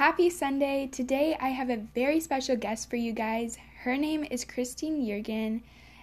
Happy 0.00 0.30
Sunday! 0.30 0.86
Today 0.86 1.36
I 1.38 1.50
have 1.50 1.68
a 1.68 1.76
very 1.76 2.20
special 2.20 2.56
guest 2.56 2.88
for 2.88 2.96
you 2.96 3.12
guys. 3.12 3.58
Her 3.82 3.98
name 3.98 4.24
is 4.30 4.46
Christine 4.46 5.04
Yeargin, 5.04 5.60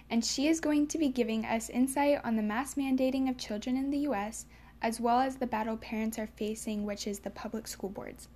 and 0.08 0.24
she 0.24 0.46
is 0.46 0.60
going 0.60 0.86
to 0.86 0.98
be 0.98 1.08
giving 1.08 1.44
us 1.44 1.68
insight 1.68 2.20
on 2.22 2.36
the 2.36 2.42
mask 2.42 2.76
mandating 2.76 3.28
of 3.28 3.36
children 3.38 3.76
in 3.76 3.90
the 3.90 3.98
U.S., 4.10 4.46
as 4.80 5.00
well 5.00 5.18
as 5.18 5.34
the 5.34 5.48
battle 5.48 5.76
parents 5.76 6.16
are 6.16 6.28
facing, 6.28 6.84
which 6.84 7.08
is 7.08 7.18
the 7.18 7.30
public 7.30 7.66
school 7.66 7.90
boards. 7.90 8.28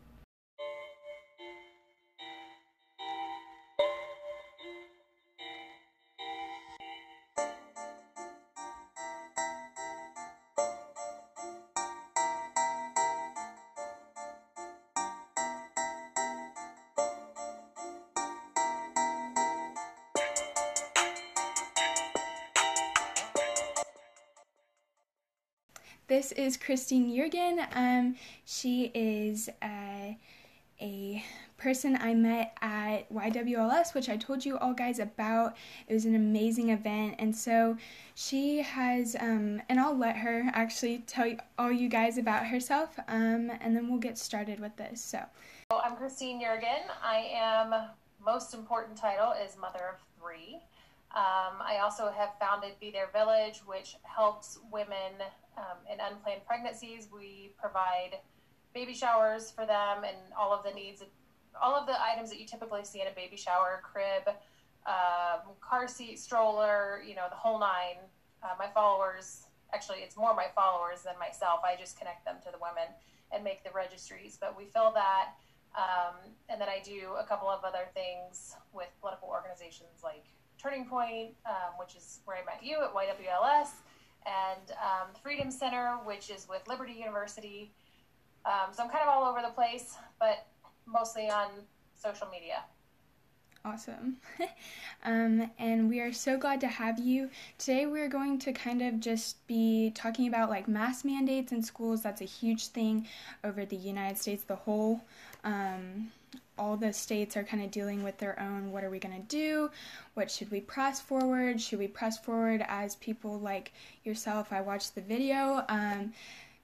This 26.13 26.31
is 26.33 26.59
Christine 26.59 27.11
Yeargin. 27.11 27.67
Um, 27.75 28.17
she 28.45 28.91
is 28.95 29.49
uh, 29.63 30.13
a 30.79 31.25
person 31.57 31.97
I 31.99 32.13
met 32.13 32.55
at 32.61 33.11
YWLS, 33.11 33.95
which 33.95 34.11
I 34.11 34.19
told 34.19 34.45
you 34.45 34.59
all 34.59 34.75
guys 34.75 34.99
about. 34.99 35.57
It 35.89 35.95
was 35.95 36.05
an 36.05 36.15
amazing 36.15 36.69
event, 36.69 37.15
and 37.19 37.35
so 37.35 37.79
she 38.15 38.59
has, 38.61 39.17
um, 39.21 39.63
and 39.71 39.81
I'll 39.81 39.97
let 39.97 40.17
her 40.17 40.51
actually 40.53 40.99
tell 41.07 41.27
you, 41.27 41.39
all 41.59 41.73
you 41.73 41.89
guys 41.89 42.19
about 42.19 42.45
herself, 42.45 42.91
um, 43.09 43.51
and 43.63 43.75
then 43.75 43.89
we'll 43.89 43.99
get 43.99 44.19
started 44.19 44.61
with 44.61 44.77
this. 44.77 45.01
So, 45.01 45.25
I'm 45.83 45.97
Christine 45.97 46.43
Yeargin. 46.43 46.91
I 47.03 47.31
am 47.35 47.75
most 48.23 48.53
important 48.53 48.99
title 48.99 49.33
is 49.33 49.57
mother 49.57 49.95
of 49.95 50.21
three. 50.21 50.61
Um, 51.15 51.61
I 51.61 51.81
also 51.83 52.11
have 52.11 52.31
founded 52.41 52.73
Be 52.81 52.91
Their 52.91 53.09
Village, 53.13 53.61
which 53.67 53.97
helps 54.03 54.59
women 54.71 55.21
um, 55.59 55.77
in 55.93 55.99
unplanned 56.01 56.47
pregnancies. 56.47 57.09
We 57.13 57.55
provide 57.61 58.17
baby 58.73 58.95
showers 58.95 59.51
for 59.51 59.67
them 59.67 60.05
and 60.05 60.17
all 60.39 60.55
of 60.55 60.65
the 60.65 60.71
needs, 60.71 61.03
all 61.61 61.75
of 61.75 61.87
the 61.87 62.01
items 62.03 62.31
that 62.31 62.41
you 62.41 62.47
typically 62.47 62.85
see 62.85 63.03
in 63.03 63.09
a 63.09 63.15
baby 63.15 63.37
shower 63.37 63.83
crib, 63.83 64.35
um, 64.87 65.53
car 65.61 65.87
seat, 65.87 66.19
stroller, 66.19 67.03
you 67.07 67.15
know, 67.15 67.27
the 67.29 67.37
whole 67.37 67.61
nine. 67.61 68.01
Uh, 68.43 68.55
my 68.59 68.69
followers, 68.73 69.45
actually, 69.75 69.99
it's 69.99 70.17
more 70.17 70.35
my 70.35 70.47
followers 70.55 71.03
than 71.03 71.19
myself. 71.19 71.61
I 71.63 71.77
just 71.79 71.99
connect 71.99 72.25
them 72.25 72.37
to 72.47 72.51
the 72.51 72.59
women 72.59 72.89
and 73.31 73.45
make 73.45 73.65
the 73.65 73.71
registries. 73.75 74.39
But 74.41 74.57
we 74.57 74.65
fill 74.65 74.93
that. 74.93 75.35
Um, 75.77 76.17
and 76.49 76.59
then 76.59 76.69
I 76.69 76.81
do 76.83 77.17
a 77.21 77.25
couple 77.25 77.49
of 77.49 77.65
other 77.65 77.89
things 77.93 78.57
with 78.73 78.89
political 79.01 79.29
organizations 79.29 80.01
like 80.03 80.25
Turning 80.63 80.85
Point, 80.85 81.31
um, 81.45 81.75
which 81.79 81.97
is 81.97 82.21
where 82.25 82.37
I 82.37 82.45
met 82.45 82.63
you 82.63 82.79
at 82.83 82.95
YWLS, 82.95 83.71
and 84.25 84.71
um, 84.81 85.09
Freedom 85.23 85.51
Center, 85.51 85.99
which 86.05 86.31
is 86.31 86.47
with 86.49 86.63
Liberty 86.69 86.93
University. 86.93 87.73
Um, 88.45 88.73
so 88.73 88.85
I'm 88.85 88.89
kind 88.89 89.03
of 89.03 89.09
all 89.09 89.25
over 89.25 89.41
the 89.43 89.53
place, 89.53 89.97
but 90.21 90.47
mostly 90.87 91.29
on 91.29 91.49
social 91.97 92.29
media. 92.29 92.63
Awesome. 93.65 94.17
um, 95.05 95.51
and 95.59 95.89
we 95.89 96.01
are 96.01 96.13
so 96.13 96.37
glad 96.37 96.61
to 96.63 96.67
have 96.67 96.99
you. 96.99 97.31
Today, 97.59 97.87
we're 97.87 98.09
going 98.09 98.39
to 98.41 98.53
kind 98.53 98.83
of 98.83 98.99
just 98.99 99.45
be 99.47 99.93
talking 99.95 100.27
about 100.27 100.51
like 100.51 100.67
mask 100.67 101.05
mandates 101.05 101.53
in 101.53 101.63
schools. 101.63 102.03
That's 102.03 102.21
a 102.21 102.27
huge 102.27 102.69
thing 102.69 103.07
over 103.45 103.65
the 103.65 103.77
United 103.77 104.19
States, 104.19 104.43
the 104.43 104.57
whole. 104.57 105.05
Um, 105.45 106.11
all 106.59 106.77
the 106.77 106.93
states 106.93 107.37
are 107.37 107.45
kind 107.45 107.63
of 107.63 107.71
dealing 107.71 108.03
with 108.03 108.19
their 108.19 108.39
own 108.41 108.73
what 108.73 108.85
are 108.85 108.91
we 108.91 108.99
going 108.99 109.15
to 109.15 109.29
do? 109.29 109.71
What 110.15 110.31
should 110.31 110.51
we 110.51 110.61
press 110.61 111.01
forward? 111.01 111.61
Should 111.61 111.79
we 111.79 111.89
press 111.89 112.19
forward 112.19 112.65
as 112.69 112.97
people 112.97 113.39
like 113.39 113.73
yourself? 114.05 114.53
I 114.53 114.61
watched 114.61 114.95
the 114.95 115.01
video. 115.01 115.65
Um, 115.69 116.13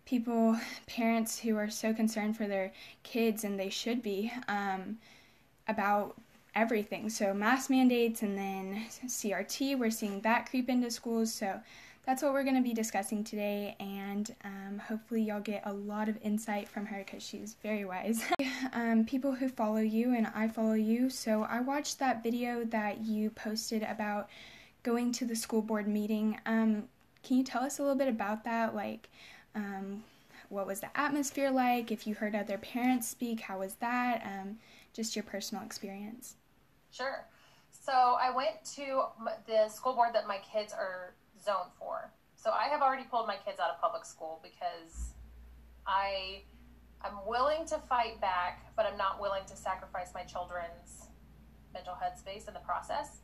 people, 0.04 0.56
parents 0.87 1.38
who 1.38 1.56
are 1.56 1.71
so 1.71 1.93
concerned 1.93 2.37
for 2.37 2.47
their 2.47 2.72
kids, 3.03 3.44
and 3.44 3.59
they 3.59 3.69
should 3.71 4.03
be, 4.03 4.32
um, 4.49 4.99
about 5.69 6.16
everything. 6.55 7.10
So, 7.10 7.34
mask 7.34 7.70
mandates 7.70 8.22
and 8.22 8.37
then 8.37 8.87
CRT, 9.06 9.78
we're 9.78 9.91
seeing 9.91 10.20
that 10.22 10.49
creep 10.49 10.69
into 10.69 10.91
schools. 10.91 11.32
So, 11.32 11.60
that's 12.08 12.22
what 12.22 12.32
we're 12.32 12.42
going 12.42 12.56
to 12.56 12.62
be 12.62 12.72
discussing 12.72 13.22
today, 13.22 13.76
and 13.80 14.34
um, 14.42 14.78
hopefully, 14.78 15.20
y'all 15.20 15.41
get 15.41 15.60
a 15.66 15.72
lot 15.74 16.08
of 16.08 16.16
insight 16.22 16.66
from 16.66 16.86
her 16.86 17.04
because 17.04 17.22
she's 17.22 17.56
very 17.62 17.84
wise. 17.84 18.24
um, 18.72 19.04
people 19.04 19.30
who 19.30 19.46
follow 19.46 19.80
you, 19.80 20.14
and 20.14 20.26
I 20.34 20.48
follow 20.48 20.72
you, 20.72 21.10
so 21.10 21.42
I 21.42 21.60
watched 21.60 21.98
that 21.98 22.22
video 22.22 22.64
that 22.64 23.02
you 23.02 23.28
posted 23.28 23.82
about 23.82 24.30
going 24.82 25.12
to 25.12 25.26
the 25.26 25.36
school 25.36 25.60
board 25.60 25.86
meeting. 25.86 26.41
Um, 26.46 26.84
can 27.22 27.36
you 27.36 27.44
tell 27.44 27.62
us 27.62 27.78
a 27.78 27.82
little 27.82 27.98
bit 27.98 28.08
about 28.08 28.42
that? 28.44 28.75
Like, 28.75 29.10
um, 29.54 30.02
what 30.48 30.66
was 30.66 30.80
the 30.80 30.98
atmosphere 30.98 31.50
like? 31.50 31.92
If 31.92 32.06
you 32.06 32.14
heard 32.14 32.34
other 32.34 32.56
parents 32.56 33.06
speak, 33.06 33.40
how 33.40 33.58
was 33.58 33.75
that? 33.80 34.22
Um, 34.25 34.56
just 34.94 35.14
your 35.14 35.25
personal 35.25 35.62
experience. 35.62 36.36
Sure. 36.90 37.26
So 37.70 37.92
I 37.92 38.30
went 38.34 38.64
to 38.76 39.02
the 39.46 39.69
school 39.69 39.92
board 39.92 40.14
that 40.14 40.26
my 40.26 40.38
kids 40.50 40.72
are 40.72 41.12
zone 41.48 41.72
for. 41.78 42.12
So 42.36 42.50
I 42.50 42.69
have 42.69 42.82
already 42.82 43.04
pulled 43.04 43.26
my 43.26 43.36
kids 43.44 43.59
out 43.59 43.70
of 43.70 43.81
public 43.81 44.04
school 44.04 44.41
because 44.42 45.14
I 45.86 46.42
I'm 47.00 47.16
willing 47.26 47.64
to 47.66 47.78
fight 47.88 48.20
back, 48.20 48.72
but 48.76 48.84
I'm 48.84 48.98
not 48.98 49.20
willing 49.20 49.44
to 49.47 49.56
sacrifice 49.56 50.10
my 50.12 50.25
children's 50.25 51.08
mental 51.72 51.94
headspace 51.94 52.48
in 52.48 52.54
the 52.54 52.64
process. 52.70 53.20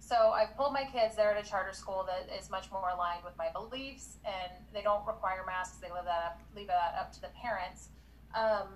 So 0.00 0.16
I've 0.34 0.56
pulled 0.56 0.72
my 0.72 0.84
kids. 0.84 1.14
They're 1.14 1.34
at 1.34 1.44
a 1.44 1.48
charter 1.48 1.72
school 1.72 2.04
that 2.10 2.28
is 2.36 2.50
much 2.50 2.70
more 2.72 2.88
aligned 2.90 3.24
with 3.24 3.36
my 3.38 3.48
beliefs, 3.52 4.18
and 4.24 4.52
they 4.74 4.82
don't 4.82 5.06
require 5.06 5.44
masks. 5.46 5.78
They 5.78 5.90
leave 5.94 6.04
that 6.04 6.22
up, 6.26 6.40
leave 6.56 6.66
that 6.66 6.96
up 6.98 7.12
to 7.12 7.20
the 7.20 7.30
parents. 7.40 7.88
Um, 8.34 8.68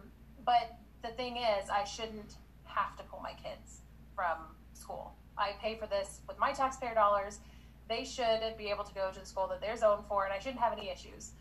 but 0.45 0.79
the 1.03 1.11
thing 1.19 1.37
is, 1.39 1.69
I 1.69 1.83
shouldn't 1.83 2.37
have 2.65 2.97
to 2.99 3.03
pull 3.03 3.21
my 3.21 3.33
kids 3.33 3.83
from 4.15 4.39
school. 4.75 5.13
I 5.37 5.53
pay 5.61 5.75
for 5.77 5.87
this 5.87 6.21
with 6.29 6.39
my 6.39 6.53
taxpayer 6.53 6.95
dollars 6.95 7.41
they 7.89 8.05
should 8.05 8.41
be 8.59 8.69
able 8.69 8.85
to 8.85 8.95
go 8.95 9.11
to 9.13 9.21
the 9.21 9.27
school 9.27 9.47
that 9.49 9.61
they're 9.61 9.77
zoned 9.77 10.05
for, 10.09 10.25
and 10.25 10.33
I 10.33 10.39
shouldn't 10.39 10.61
have 10.61 10.73
any 10.73 10.91
issues. 10.91 11.33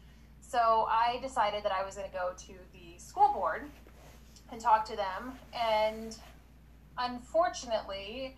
So 0.41 0.87
I 0.89 1.19
decided 1.21 1.63
that 1.63 1.71
I 1.71 1.83
was 1.83 1.95
going 1.95 2.07
to 2.09 2.13
go 2.13 2.31
to 2.37 2.53
the 2.71 2.99
school 2.99 3.33
board 3.33 3.63
and 4.51 4.61
talk 4.61 4.85
to 4.85 4.95
them. 4.95 5.33
And 5.53 6.15
unfortunately, 6.97 8.37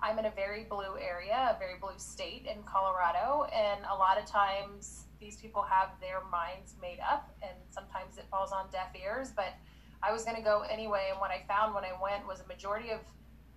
I'm 0.00 0.18
in 0.18 0.26
a 0.26 0.30
very 0.30 0.64
blue 0.64 0.96
area, 1.00 1.56
a 1.56 1.58
very 1.58 1.78
blue 1.80 1.96
state 1.96 2.46
in 2.46 2.62
Colorado, 2.64 3.48
and 3.52 3.80
a 3.90 3.94
lot 3.94 4.18
of 4.18 4.26
times 4.26 5.06
these 5.20 5.36
people 5.36 5.62
have 5.62 5.88
their 6.00 6.20
minds 6.30 6.74
made 6.80 6.98
up, 7.00 7.34
and 7.42 7.56
sometimes 7.70 8.18
it 8.18 8.26
falls 8.30 8.52
on 8.52 8.66
deaf 8.70 8.94
ears. 8.94 9.30
But 9.34 9.54
I 10.02 10.12
was 10.12 10.24
going 10.24 10.36
to 10.36 10.42
go 10.42 10.64
anyway, 10.70 11.08
and 11.10 11.18
what 11.18 11.30
I 11.30 11.42
found 11.48 11.74
when 11.74 11.84
I 11.84 11.92
went 12.00 12.26
was 12.26 12.40
a 12.40 12.46
majority 12.46 12.90
of 12.90 13.00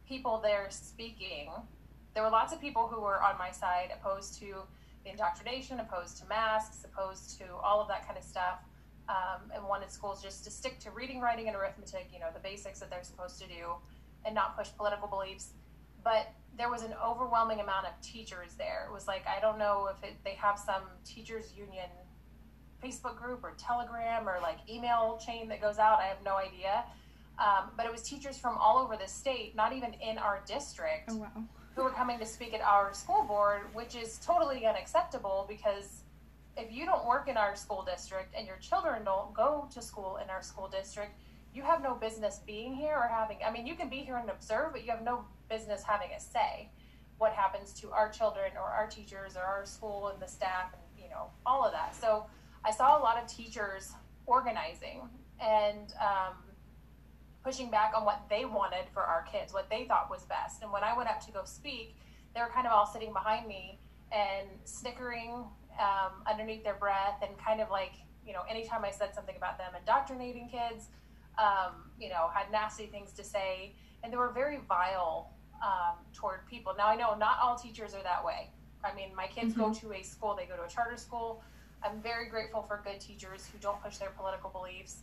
people 0.08 0.40
there 0.42 0.68
speaking 0.70 1.50
there 2.14 2.24
were 2.24 2.30
lots 2.30 2.54
of 2.54 2.60
people 2.60 2.88
who 2.88 3.02
were 3.02 3.22
on 3.22 3.38
my 3.38 3.52
side, 3.52 3.90
opposed 3.94 4.38
to 4.40 4.56
the 5.04 5.12
indoctrination, 5.12 5.80
opposed 5.80 6.18
to 6.18 6.28
masks, 6.28 6.86
opposed 6.86 7.38
to 7.40 7.46
all 7.64 7.82
of 7.82 7.88
that 7.88 8.06
kind 8.06 8.18
of 8.18 8.24
stuff, 8.24 8.60
um, 9.10 9.52
and 9.54 9.64
wanted 9.64 9.92
schools 9.92 10.22
just 10.22 10.44
to 10.44 10.52
stick 10.52 10.80
to 10.80 10.92
reading, 10.92 11.22
writing, 11.22 11.48
and 11.48 11.56
arithmetic, 11.56 12.10
you 12.14 12.20
know, 12.20 12.28
the 12.34 12.40
basics 12.40 12.80
that 12.80 12.90
they're 12.90 13.04
supposed 13.04 13.40
to 13.40 13.48
do, 13.48 13.76
and 14.26 14.36
not 14.36 14.58
push 14.58 14.70
political 14.78 15.08
beliefs. 15.08 15.54
But 16.04 16.32
there 16.58 16.70
was 16.70 16.84
an 16.84 16.94
overwhelming 17.04 17.62
amount 17.62 17.86
of 17.86 17.94
teachers 18.02 18.56
there. 18.58 18.86
It 18.90 18.94
was 18.94 19.08
like, 19.08 19.24
I 19.26 19.40
don't 19.40 19.58
know 19.58 19.90
if 19.96 20.04
it, 20.04 20.16
they 20.26 20.34
have 20.34 20.60
some 20.60 20.84
teachers 21.06 21.54
union 21.56 21.90
Facebook 22.84 23.16
group 23.16 23.44
or 23.44 23.54
Telegram 23.58 24.28
or 24.28 24.40
like 24.42 24.58
email 24.70 25.20
chain 25.26 25.48
that 25.50 25.62
goes 25.62 25.78
out. 25.78 26.00
I 26.00 26.08
have 26.08 26.18
no 26.26 26.36
idea. 26.36 26.84
Um, 27.40 27.70
but 27.78 27.86
it 27.86 27.92
was 27.92 28.02
teachers 28.02 28.38
from 28.38 28.58
all 28.58 28.80
over 28.80 28.98
the 28.98 29.08
state, 29.08 29.56
not 29.56 29.74
even 29.74 29.94
in 30.02 30.18
our 30.18 30.42
district. 30.46 31.10
Oh, 31.10 31.18
wow 31.18 31.44
who 31.76 31.82
are 31.84 31.92
coming 31.92 32.20
to 32.20 32.26
speak 32.26 32.54
at 32.54 32.62
our 32.62 32.94
school 32.94 33.24
board, 33.24 33.62
which 33.74 33.96
is 33.96 34.20
totally 34.26 34.66
unacceptable 34.66 35.46
because 35.48 36.02
if 36.58 36.72
you 36.72 36.86
don't 36.86 37.06
work 37.06 37.28
in 37.28 37.38
our 37.38 37.56
school 37.56 37.84
district 37.84 38.36
and 38.38 38.46
your 38.46 38.58
children 38.58 39.04
don't 39.06 39.34
go 39.34 39.68
to 39.74 39.82
school 39.82 40.20
in 40.22 40.30
our 40.30 40.42
school 40.42 40.68
district, 40.68 41.14
you 41.54 41.64
have 41.64 41.82
no 41.82 41.96
business 41.96 42.42
being 42.46 42.74
here 42.74 42.96
or 42.96 43.08
having, 43.08 43.38
I 43.46 43.52
mean, 43.52 43.66
you 43.66 43.76
can 43.76 43.90
be 43.90 43.98
here 43.98 44.18
and 44.18 44.30
observe, 44.30 44.74
but 44.74 44.84
you 44.84 44.92
have 44.92 45.04
no 45.04 45.26
business 45.50 45.84
having 45.84 46.10
a 46.16 46.20
say 46.20 46.70
what 47.18 47.34
happens 47.34 47.72
to 47.74 47.92
our 47.92 48.10
children 48.10 48.52
or 48.56 48.68
our 48.68 48.88
teachers 48.88 49.36
or 49.36 49.44
our 49.44 49.66
school 49.66 50.08
and 50.08 50.22
the 50.22 50.28
staff 50.28 50.74
and, 50.74 51.04
you 51.04 51.10
know, 51.10 51.28
all 51.46 51.64
of 51.64 51.72
that. 51.72 51.96
So 51.96 52.26
I 52.66 52.72
saw 52.72 52.98
a 52.98 53.02
lot 53.02 53.22
of 53.22 53.28
teachers 53.28 53.92
organizing 54.26 55.02
and, 55.40 55.94
um, 56.02 56.36
pushing 57.44 57.72
back 57.72 57.94
on 57.96 58.06
what 58.06 58.22
they 58.30 58.46
wanted 58.46 58.86
for 58.94 59.02
our 59.02 59.24
kids, 59.24 59.54
what 59.54 59.70
they 59.70 59.86
thought 59.86 60.10
was 60.10 60.24
best. 60.26 60.62
And 60.62 60.72
when 60.72 60.84
I 60.84 60.96
went 60.96 61.10
up 61.10 61.26
to 61.26 61.32
go 61.32 61.42
speak, 61.46 61.96
they 62.36 62.42
were 62.42 62.50
kind 62.54 62.68
of 62.68 62.74
all 62.74 62.86
sitting 62.86 63.14
behind 63.14 63.48
me 63.48 63.80
and 64.12 64.48
snickering 64.66 65.46
um, 65.80 66.24
underneath 66.30 66.64
their 66.64 66.76
breath 66.76 67.22
and 67.22 67.38
kind 67.38 67.62
of 67.62 67.70
like, 67.70 67.94
you 68.26 68.34
know, 68.34 68.42
anytime 68.50 68.86
I 68.86 68.92
said 68.92 69.16
something 69.16 69.36
about 69.36 69.58
them 69.58 69.72
indoctrinating 69.78 70.50
kids, 70.50 70.90
um, 71.38 71.90
you 72.00 72.10
know, 72.10 72.30
had 72.34 72.52
nasty 72.52 72.86
things 72.86 73.12
to 73.14 73.24
say, 73.24 73.74
and 74.04 74.12
they 74.12 74.18
were 74.18 74.32
very 74.32 74.60
vile 74.68 75.32
um, 75.64 75.98
toward 76.14 76.46
people. 76.48 76.74
Now, 76.78 76.88
I 76.88 76.96
know 76.96 77.16
not 77.18 77.38
all 77.42 77.56
teachers 77.58 77.94
are 77.94 78.04
that 78.04 78.24
way. 78.24 78.50
I 78.84 78.94
mean, 78.94 79.16
my 79.16 79.28
kids 79.28 79.54
mm-hmm. 79.54 79.62
go 79.62 79.74
to 79.74 79.94
a 79.94 80.04
school, 80.04 80.36
they 80.36 80.46
go 80.46 80.56
to 80.56 80.64
a 80.64 80.70
charter 80.70 80.98
school. 80.98 81.44
I'm 81.84 82.00
very 82.02 82.30
grateful 82.30 82.62
for 82.62 82.82
good 82.84 83.00
teachers 83.00 83.48
who 83.52 83.58
don't 83.60 83.82
push 83.84 83.98
their 83.98 84.12
political 84.12 84.50
beliefs, 84.50 84.98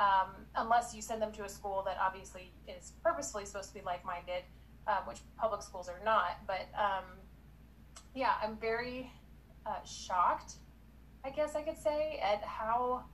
um, 0.00 0.30
unless 0.56 0.94
you 0.94 1.02
send 1.02 1.20
them 1.20 1.30
to 1.32 1.44
a 1.44 1.48
school 1.48 1.82
that 1.84 1.98
obviously 2.00 2.50
is 2.66 2.92
purposefully 3.04 3.44
supposed 3.44 3.68
to 3.68 3.74
be 3.74 3.84
like 3.84 4.04
minded, 4.04 4.42
uh, 4.86 5.02
which 5.04 5.18
public 5.36 5.62
schools 5.62 5.88
are 5.88 6.00
not. 6.04 6.38
But 6.46 6.66
um, 6.74 7.04
yeah, 8.14 8.32
I'm 8.42 8.56
very 8.56 9.12
uh, 9.66 9.84
shocked, 9.84 10.54
I 11.22 11.30
guess 11.30 11.54
I 11.54 11.62
could 11.62 11.78
say, 11.78 12.18
at 12.22 12.42
how 12.42 13.04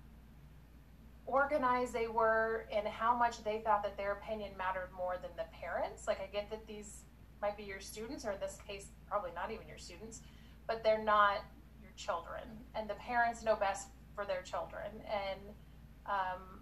organized 1.26 1.92
they 1.92 2.06
were 2.06 2.66
and 2.72 2.86
how 2.86 3.16
much 3.16 3.42
they 3.42 3.58
thought 3.64 3.82
that 3.82 3.96
their 3.96 4.12
opinion 4.12 4.52
mattered 4.56 4.90
more 4.96 5.16
than 5.20 5.32
the 5.36 5.44
parents. 5.60 6.06
Like, 6.06 6.20
I 6.20 6.26
get 6.32 6.48
that 6.50 6.66
these 6.68 7.00
might 7.42 7.56
be 7.56 7.64
your 7.64 7.80
students, 7.80 8.24
or 8.24 8.30
in 8.30 8.40
this 8.40 8.58
case, 8.66 8.86
probably 9.08 9.32
not 9.34 9.50
even 9.50 9.66
your 9.66 9.76
students, 9.76 10.20
but 10.68 10.84
they're 10.84 11.02
not 11.02 11.38
your 11.82 11.90
children. 11.96 12.44
And 12.76 12.88
the 12.88 12.94
parents 12.94 13.42
know 13.42 13.56
best 13.56 13.88
for 14.14 14.24
their 14.24 14.42
children. 14.42 14.86
And 15.10 15.40
um, 16.06 16.60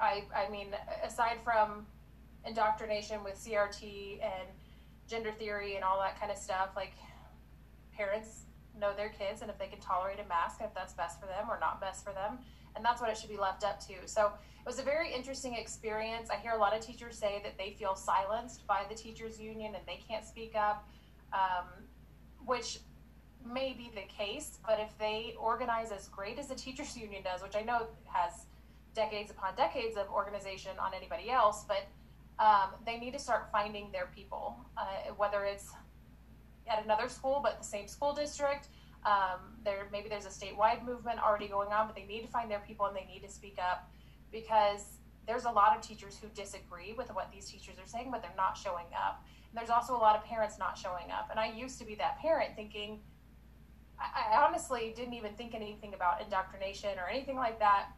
I, 0.00 0.24
I 0.34 0.50
mean, 0.50 0.68
aside 1.04 1.38
from 1.44 1.86
indoctrination 2.46 3.22
with 3.22 3.34
CRT 3.34 4.22
and 4.22 4.48
gender 5.08 5.32
theory 5.32 5.76
and 5.76 5.84
all 5.84 5.98
that 6.00 6.18
kind 6.18 6.32
of 6.32 6.38
stuff, 6.38 6.70
like 6.76 6.92
parents 7.96 8.46
know 8.78 8.94
their 8.96 9.10
kids 9.10 9.42
and 9.42 9.50
if 9.50 9.58
they 9.58 9.66
can 9.66 9.80
tolerate 9.80 10.18
a 10.18 10.28
mask, 10.28 10.60
if 10.62 10.74
that's 10.74 10.94
best 10.94 11.20
for 11.20 11.26
them 11.26 11.50
or 11.50 11.58
not 11.60 11.80
best 11.80 12.04
for 12.04 12.12
them 12.12 12.38
and 12.76 12.84
that's 12.84 13.00
what 13.00 13.10
it 13.10 13.16
should 13.16 13.30
be 13.30 13.36
left 13.36 13.64
up 13.64 13.80
to. 13.86 13.94
So 14.06 14.26
it 14.26 14.66
was 14.66 14.78
a 14.78 14.82
very 14.82 15.12
interesting 15.12 15.54
experience. 15.54 16.30
I 16.30 16.36
hear 16.36 16.52
a 16.52 16.58
lot 16.58 16.74
of 16.74 16.80
teachers 16.80 17.18
say 17.18 17.40
that 17.44 17.58
they 17.58 17.74
feel 17.78 17.94
silenced 17.94 18.66
by 18.66 18.84
the 18.88 18.94
teachers 18.94 19.40
union 19.40 19.74
and 19.74 19.84
they 19.86 20.00
can't 20.08 20.24
speak 20.24 20.54
up, 20.56 20.88
um, 21.32 21.66
which 22.44 22.78
may 23.44 23.72
be 23.72 23.90
the 23.94 24.02
case. 24.02 24.58
But 24.66 24.78
if 24.80 24.96
they 24.98 25.34
organize 25.38 25.90
as 25.90 26.08
great 26.08 26.38
as 26.38 26.46
the 26.48 26.54
teachers 26.54 26.96
union 26.96 27.22
does, 27.22 27.42
which 27.42 27.56
I 27.56 27.62
know 27.62 27.88
has 28.04 28.46
decades 28.94 29.30
upon 29.30 29.54
decades 29.56 29.96
of 29.96 30.08
organization 30.10 30.72
on 30.78 30.92
anybody 30.94 31.30
else, 31.30 31.64
but 31.66 31.86
um, 32.38 32.70
they 32.86 32.98
need 32.98 33.12
to 33.12 33.18
start 33.18 33.48
finding 33.52 33.90
their 33.92 34.08
people, 34.14 34.56
uh, 34.76 35.12
whether 35.16 35.44
it's 35.44 35.70
at 36.68 36.84
another 36.84 37.08
school 37.08 37.40
but 37.42 37.58
the 37.58 37.64
same 37.64 37.88
school 37.88 38.12
district 38.14 38.68
um, 39.04 39.40
there 39.64 39.88
maybe 39.90 40.08
there's 40.08 40.26
a 40.26 40.28
statewide 40.28 40.84
movement 40.84 41.18
already 41.18 41.48
going 41.48 41.72
on, 41.72 41.86
but 41.86 41.96
they 41.96 42.04
need 42.04 42.22
to 42.22 42.28
find 42.28 42.50
their 42.50 42.60
people 42.60 42.86
and 42.86 42.96
they 42.96 43.04
need 43.04 43.22
to 43.22 43.28
speak 43.28 43.58
up 43.58 43.90
because 44.30 44.98
there's 45.26 45.44
a 45.44 45.50
lot 45.50 45.76
of 45.76 45.82
teachers 45.82 46.18
who 46.20 46.28
disagree 46.28 46.92
with 46.92 47.08
what 47.14 47.30
these 47.32 47.48
teachers 47.48 47.76
are 47.78 47.86
saying, 47.86 48.10
but 48.10 48.22
they're 48.22 48.30
not 48.36 48.56
showing 48.56 48.86
up. 48.94 49.24
And 49.50 49.58
there's 49.58 49.70
also 49.70 49.94
a 49.94 49.98
lot 49.98 50.16
of 50.16 50.24
parents 50.24 50.58
not 50.58 50.78
showing 50.78 51.10
up. 51.10 51.28
And 51.30 51.38
I 51.38 51.52
used 51.52 51.78
to 51.80 51.84
be 51.84 51.94
that 51.96 52.18
parent 52.20 52.54
thinking, 52.56 53.00
I, 53.98 54.34
I 54.34 54.44
honestly 54.44 54.92
didn't 54.96 55.14
even 55.14 55.34
think 55.34 55.54
anything 55.54 55.94
about 55.94 56.22
indoctrination 56.22 56.98
or 56.98 57.08
anything 57.08 57.36
like 57.36 57.58
that. 57.58 57.88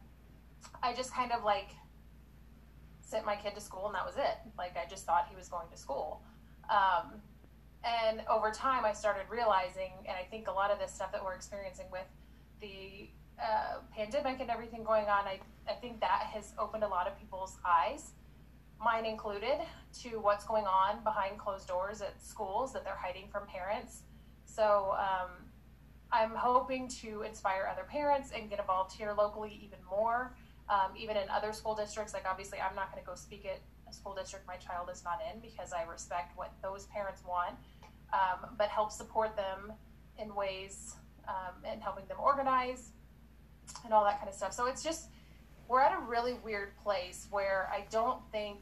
I 0.83 0.93
just 0.93 1.13
kind 1.13 1.31
of 1.31 1.43
like 1.43 1.69
sent 3.01 3.25
my 3.25 3.35
kid 3.35 3.55
to 3.55 3.61
school 3.61 3.85
and 3.87 3.95
that 3.95 4.05
was 4.05 4.15
it. 4.17 4.37
Like 4.57 4.75
I 4.77 4.89
just 4.89 5.05
thought 5.05 5.27
he 5.29 5.35
was 5.35 5.47
going 5.47 5.69
to 5.69 5.77
school. 5.77 6.21
Um, 6.69 7.21
and 7.83 8.21
over 8.27 8.49
time, 8.49 8.83
I 8.83 8.93
started 8.93 9.25
realizing, 9.29 9.91
and 10.07 10.17
I 10.17 10.23
think 10.23 10.47
a 10.47 10.51
lot 10.51 10.71
of 10.71 10.79
this 10.79 10.91
stuff 10.91 11.11
that 11.11 11.23
we're 11.23 11.35
experiencing 11.35 11.85
with 11.91 12.07
the 12.59 13.09
uh, 13.39 13.79
pandemic 13.95 14.39
and 14.39 14.49
everything 14.49 14.83
going 14.83 15.05
on, 15.05 15.25
I, 15.25 15.39
I 15.69 15.73
think 15.73 15.99
that 15.99 16.29
has 16.33 16.53
opened 16.57 16.83
a 16.83 16.87
lot 16.87 17.05
of 17.05 17.17
people's 17.19 17.57
eyes, 17.63 18.13
mine 18.83 19.05
included, 19.05 19.59
to 20.01 20.19
what's 20.19 20.45
going 20.45 20.65
on 20.65 21.03
behind 21.03 21.37
closed 21.37 21.67
doors 21.67 22.01
at 22.01 22.19
schools 22.19 22.73
that 22.73 22.83
they're 22.83 22.97
hiding 22.99 23.27
from 23.31 23.45
parents. 23.45 24.01
So 24.45 24.95
um, 24.97 25.29
I'm 26.11 26.31
hoping 26.31 26.87
to 27.01 27.21
inspire 27.21 27.69
other 27.71 27.83
parents 27.83 28.31
and 28.35 28.49
get 28.49 28.59
involved 28.59 28.93
here 28.95 29.13
locally 29.15 29.59
even 29.63 29.79
more, 29.87 30.35
um, 30.69 30.91
even 30.97 31.17
in 31.17 31.29
other 31.29 31.53
school 31.53 31.75
districts. 31.75 32.13
Like, 32.13 32.25
obviously, 32.29 32.59
I'm 32.59 32.75
not 32.75 32.91
going 32.91 33.03
to 33.03 33.07
go 33.07 33.15
speak 33.15 33.45
at 33.45 33.61
a 33.87 33.93
school 33.93 34.15
district 34.15 34.47
my 34.47 34.55
child 34.55 34.89
is 34.91 35.03
not 35.03 35.19
in 35.31 35.39
because 35.39 35.71
I 35.71 35.83
respect 35.83 36.35
what 36.35 36.53
those 36.63 36.87
parents 36.87 37.21
want 37.27 37.55
um, 38.13 38.49
but 38.57 38.69
help 38.69 38.91
support 38.91 39.35
them 39.35 39.73
in 40.19 40.33
ways 40.35 40.95
um, 41.27 41.55
and 41.65 41.81
helping 41.81 42.05
them 42.07 42.17
organize 42.19 42.91
and 43.83 43.93
all 43.93 44.03
that 44.03 44.17
kind 44.19 44.29
of 44.29 44.35
stuff. 44.35 44.53
So 44.53 44.67
it's 44.67 44.83
just, 44.83 45.09
we're 45.67 45.81
at 45.81 45.97
a 45.97 46.01
really 46.01 46.33
weird 46.33 46.77
place 46.77 47.27
where 47.31 47.69
I 47.73 47.85
don't 47.89 48.19
think 48.31 48.59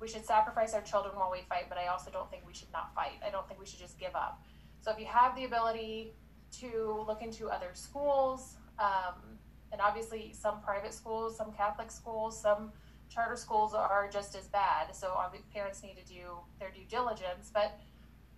we 0.00 0.08
should 0.08 0.24
sacrifice 0.24 0.74
our 0.74 0.80
children 0.80 1.14
while 1.16 1.30
we 1.30 1.42
fight, 1.48 1.66
but 1.68 1.78
I 1.78 1.86
also 1.86 2.10
don't 2.10 2.30
think 2.30 2.42
we 2.46 2.54
should 2.54 2.72
not 2.72 2.94
fight. 2.94 3.20
I 3.26 3.30
don't 3.30 3.46
think 3.46 3.60
we 3.60 3.66
should 3.66 3.78
just 3.78 3.98
give 3.98 4.14
up. 4.14 4.42
So 4.80 4.90
if 4.90 4.98
you 4.98 5.06
have 5.06 5.36
the 5.36 5.44
ability 5.44 6.12
to 6.60 7.04
look 7.06 7.22
into 7.22 7.48
other 7.48 7.70
schools, 7.72 8.56
um, 8.78 9.38
and 9.74 9.82
obviously 9.82 10.32
some 10.32 10.60
private 10.60 10.94
schools, 10.94 11.36
some 11.36 11.52
Catholic 11.52 11.90
schools, 11.90 12.40
some 12.40 12.70
charter 13.10 13.34
schools 13.34 13.74
are 13.74 14.08
just 14.10 14.36
as 14.36 14.46
bad. 14.46 14.94
So 14.94 15.12
parents 15.52 15.82
need 15.82 15.96
to 15.96 16.06
do 16.06 16.38
their 16.60 16.70
due 16.70 16.84
diligence. 16.88 17.50
But 17.52 17.80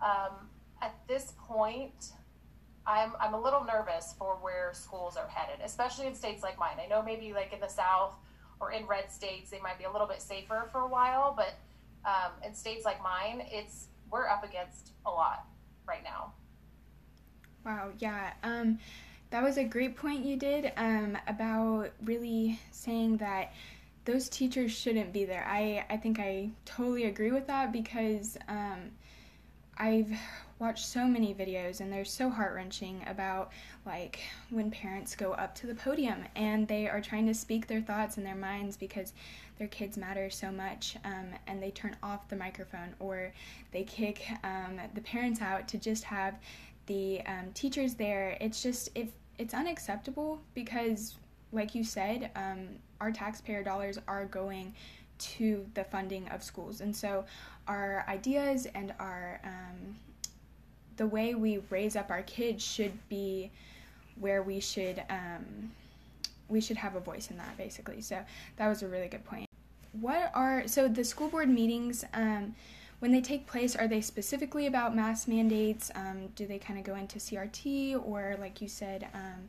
um, 0.00 0.48
at 0.80 0.94
this 1.06 1.34
point, 1.38 2.12
I'm, 2.86 3.12
I'm 3.20 3.34
a 3.34 3.40
little 3.40 3.64
nervous 3.64 4.14
for 4.18 4.38
where 4.40 4.70
schools 4.72 5.18
are 5.18 5.28
headed, 5.28 5.62
especially 5.62 6.06
in 6.06 6.14
states 6.14 6.42
like 6.42 6.58
mine. 6.58 6.78
I 6.82 6.86
know 6.86 7.02
maybe 7.02 7.34
like 7.34 7.52
in 7.52 7.60
the 7.60 7.68
South 7.68 8.14
or 8.58 8.72
in 8.72 8.86
red 8.86 9.12
states, 9.12 9.50
they 9.50 9.60
might 9.60 9.76
be 9.76 9.84
a 9.84 9.92
little 9.92 10.06
bit 10.06 10.22
safer 10.22 10.66
for 10.72 10.80
a 10.80 10.88
while, 10.88 11.34
but 11.36 11.58
um, 12.06 12.32
in 12.46 12.54
states 12.54 12.86
like 12.86 13.02
mine, 13.02 13.42
it's 13.50 13.88
we're 14.10 14.26
up 14.26 14.42
against 14.42 14.92
a 15.04 15.10
lot 15.10 15.44
right 15.86 16.02
now. 16.02 16.32
Wow, 17.66 17.90
yeah. 17.98 18.32
Um, 18.42 18.78
that 19.36 19.44
was 19.44 19.58
a 19.58 19.64
great 19.64 19.94
point 19.94 20.24
you 20.24 20.34
did 20.34 20.72
um, 20.78 21.18
about 21.28 21.90
really 22.02 22.58
saying 22.70 23.18
that 23.18 23.52
those 24.06 24.30
teachers 24.30 24.72
shouldn't 24.72 25.12
be 25.12 25.26
there. 25.26 25.46
I, 25.46 25.84
I 25.90 25.98
think 25.98 26.18
I 26.18 26.48
totally 26.64 27.04
agree 27.04 27.30
with 27.30 27.46
that 27.48 27.70
because 27.70 28.38
um, 28.48 28.92
I've 29.76 30.10
watched 30.58 30.86
so 30.86 31.04
many 31.06 31.34
videos 31.34 31.80
and 31.80 31.92
they're 31.92 32.02
so 32.02 32.30
heart 32.30 32.54
wrenching 32.54 33.04
about 33.06 33.52
like 33.84 34.20
when 34.48 34.70
parents 34.70 35.14
go 35.14 35.32
up 35.32 35.54
to 35.56 35.66
the 35.66 35.74
podium 35.74 36.24
and 36.34 36.66
they 36.66 36.88
are 36.88 37.02
trying 37.02 37.26
to 37.26 37.34
speak 37.34 37.66
their 37.66 37.82
thoughts 37.82 38.16
and 38.16 38.24
their 38.24 38.34
minds 38.34 38.78
because 38.78 39.12
their 39.58 39.68
kids 39.68 39.98
matter 39.98 40.30
so 40.30 40.50
much 40.50 40.96
um, 41.05 41.26
and 41.46 41.62
they 41.62 41.72
turn 41.72 41.94
off 42.02 42.26
the 42.31 42.36
microphone 42.36 42.94
or 43.00 43.34
they 43.70 43.82
kick 43.82 44.26
um, 44.44 44.81
the 44.94 45.02
parents 45.02 45.43
out 45.43 45.69
to 45.69 45.76
just 45.76 46.05
have 46.05 46.38
the 46.86 47.20
um, 47.26 47.52
teachers 47.52 47.94
there. 47.94 48.38
It's 48.40 48.62
just 48.62 48.88
if 48.94 49.08
it's 49.38 49.55
unacceptable 49.55 50.40
because 50.55 51.16
like 51.52 51.74
you 51.74 51.84
said, 51.84 52.31
um, 52.36 52.69
our 53.00 53.10
taxpayer 53.10 53.62
dollars 53.62 53.98
are 54.08 54.24
going 54.26 54.74
to 55.19 55.64
the 55.74 55.84
funding 55.84 56.28
of 56.28 56.43
schools. 56.43 56.81
And 56.81 56.94
so 56.94 57.24
our 57.66 58.05
ideas 58.08 58.66
and 58.74 58.93
our 58.98 59.40
um, 59.44 59.96
the 60.96 61.06
way 61.06 61.34
we 61.34 61.58
raise 61.70 61.96
up 61.96 62.10
our 62.10 62.22
kids 62.22 62.64
should 62.64 62.93
be 63.08 63.50
where 64.19 64.43
we 64.43 64.60
should 64.60 65.02
um, 65.10 65.70
we 66.48 66.60
should 66.60 66.76
have 66.76 66.94
a 66.94 67.00
voice 67.00 67.31
in 67.31 67.38
that 67.38 67.56
basically. 67.56 68.00
So 68.00 68.20
that 68.56 68.69
was 68.69 68.82
a 68.82 68.88
really 68.88 69.08
good 69.08 69.24
point. 69.24 69.46
What 69.93 70.31
are 70.34 70.66
so 70.69 70.88
the 70.88 71.05
school 71.05 71.28
board 71.28 71.48
meetings? 71.48 72.05
Um, 72.12 72.55
when 73.00 73.12
they 73.12 73.20
take 73.20 73.46
place, 73.46 73.76
are 73.76 73.88
they 73.88 74.00
specifically 74.00 74.67
about 74.67 74.96
mask 74.96 75.29
mandates? 75.29 75.91
Um, 75.94 76.29
do 76.34 76.46
they 76.46 76.58
kind 76.58 76.79
of 76.79 76.84
go 76.84 76.94
into 76.94 77.19
CRT 77.19 78.03
or, 78.06 78.36
like 78.41 78.60
you 78.60 78.69
said, 78.69 79.08
um, 79.15 79.48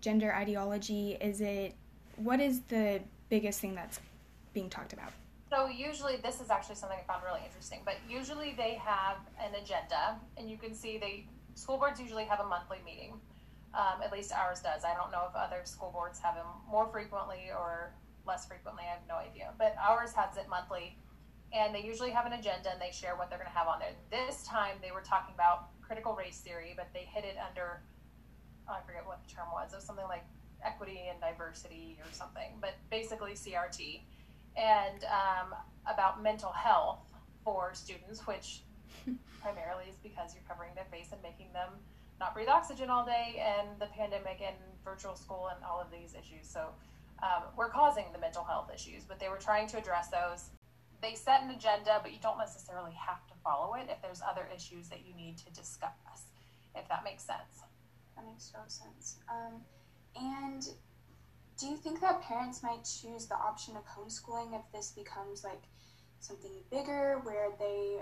gender 0.00 0.34
ideology? 0.34 1.16
Is 1.20 1.40
it 1.40 1.74
what 2.16 2.40
is 2.40 2.60
the 2.68 3.00
biggest 3.28 3.60
thing 3.60 3.74
that's 3.74 4.00
being 4.52 4.70
talked 4.70 4.92
about? 4.92 5.12
So 5.50 5.68
usually 5.68 6.16
this 6.16 6.40
is 6.40 6.50
actually 6.50 6.74
something 6.74 6.98
I 6.98 7.06
found 7.06 7.22
really 7.24 7.44
interesting, 7.44 7.80
but 7.84 7.96
usually 8.08 8.54
they 8.56 8.74
have 8.74 9.18
an 9.38 9.54
agenda 9.54 10.16
and 10.36 10.50
you 10.50 10.56
can 10.56 10.74
see 10.74 10.98
they 10.98 11.26
school 11.54 11.78
boards 11.78 12.00
usually 12.00 12.24
have 12.24 12.40
a 12.40 12.46
monthly 12.46 12.78
meeting. 12.84 13.14
Um, 13.74 14.02
at 14.02 14.10
least 14.10 14.32
ours 14.32 14.60
does. 14.60 14.84
I 14.84 14.94
don't 14.94 15.12
know 15.12 15.26
if 15.28 15.36
other 15.36 15.60
school 15.64 15.90
boards 15.92 16.18
have 16.20 16.34
them 16.34 16.46
more 16.68 16.88
frequently 16.90 17.50
or 17.50 17.92
less 18.26 18.46
frequently. 18.46 18.84
I 18.86 18.92
have 18.92 19.02
no 19.08 19.16
idea. 19.16 19.52
But 19.58 19.76
ours 19.80 20.12
has 20.14 20.36
it 20.36 20.48
monthly 20.48 20.96
and 21.52 21.74
they 21.74 21.82
usually 21.82 22.10
have 22.10 22.26
an 22.26 22.32
agenda 22.32 22.70
and 22.72 22.80
they 22.80 22.90
share 22.90 23.16
what 23.16 23.30
they're 23.30 23.38
going 23.38 23.50
to 23.50 23.56
have 23.56 23.68
on 23.68 23.78
there. 23.78 23.94
This 24.10 24.42
time 24.44 24.76
they 24.82 24.92
were 24.92 25.00
talking 25.02 25.34
about 25.34 25.68
critical 25.80 26.14
race 26.14 26.38
theory, 26.40 26.74
but 26.76 26.88
they 26.92 27.08
hit 27.12 27.24
it 27.24 27.36
under 27.38 27.82
I 28.68 28.80
forget 28.84 29.06
what 29.06 29.22
the 29.26 29.32
term 29.32 29.46
was. 29.52 29.72
It 29.72 29.76
was 29.76 29.84
something 29.84 30.06
like 30.08 30.24
equity 30.64 31.06
and 31.10 31.20
diversity 31.20 31.98
or 32.00 32.12
something, 32.12 32.58
but 32.60 32.74
basically 32.90 33.32
CRT, 33.32 34.00
and 34.56 35.04
um, 35.04 35.54
about 35.86 36.22
mental 36.22 36.50
health 36.50 37.06
for 37.44 37.74
students, 37.74 38.26
which 38.26 38.62
primarily 39.40 39.84
is 39.88 39.96
because 40.02 40.34
you're 40.34 40.44
covering 40.48 40.72
their 40.74 40.86
face 40.90 41.12
and 41.12 41.22
making 41.22 41.52
them 41.52 41.70
not 42.18 42.34
breathe 42.34 42.48
oxygen 42.48 42.90
all 42.90 43.04
day, 43.04 43.42
and 43.44 43.68
the 43.78 43.86
pandemic 43.86 44.40
and 44.44 44.56
virtual 44.84 45.14
school 45.14 45.50
and 45.54 45.62
all 45.64 45.80
of 45.80 45.90
these 45.90 46.14
issues. 46.14 46.48
So 46.48 46.68
um, 47.22 47.44
were 47.56 47.68
causing 47.68 48.06
the 48.12 48.18
mental 48.18 48.42
health 48.42 48.70
issues, 48.74 49.04
but 49.04 49.20
they 49.20 49.28
were 49.28 49.38
trying 49.38 49.68
to 49.68 49.78
address 49.78 50.08
those. 50.08 50.50
They 51.06 51.14
set 51.14 51.42
an 51.42 51.50
agenda, 51.50 52.00
but 52.02 52.12
you 52.12 52.18
don't 52.20 52.38
necessarily 52.38 52.90
have 52.94 53.24
to 53.28 53.34
follow 53.44 53.74
it 53.74 53.86
if 53.88 54.02
there's 54.02 54.20
other 54.28 54.48
issues 54.52 54.88
that 54.88 55.06
you 55.06 55.14
need 55.14 55.38
to 55.38 55.52
discuss, 55.52 56.26
if 56.74 56.88
that 56.88 57.04
makes 57.04 57.22
sense. 57.22 57.62
That 58.16 58.26
makes 58.26 58.48
total 58.48 58.68
sense. 58.68 59.18
Um, 59.30 59.60
and 60.16 60.66
do 61.60 61.66
you 61.66 61.76
think 61.76 62.00
that 62.00 62.22
parents 62.22 62.60
might 62.64 62.82
choose 62.82 63.26
the 63.26 63.36
option 63.36 63.76
of 63.76 63.84
homeschooling 63.86 64.58
if 64.58 64.62
this 64.74 64.90
becomes 64.90 65.44
like 65.44 65.62
something 66.18 66.50
bigger 66.72 67.20
where 67.22 67.50
they, 67.56 67.98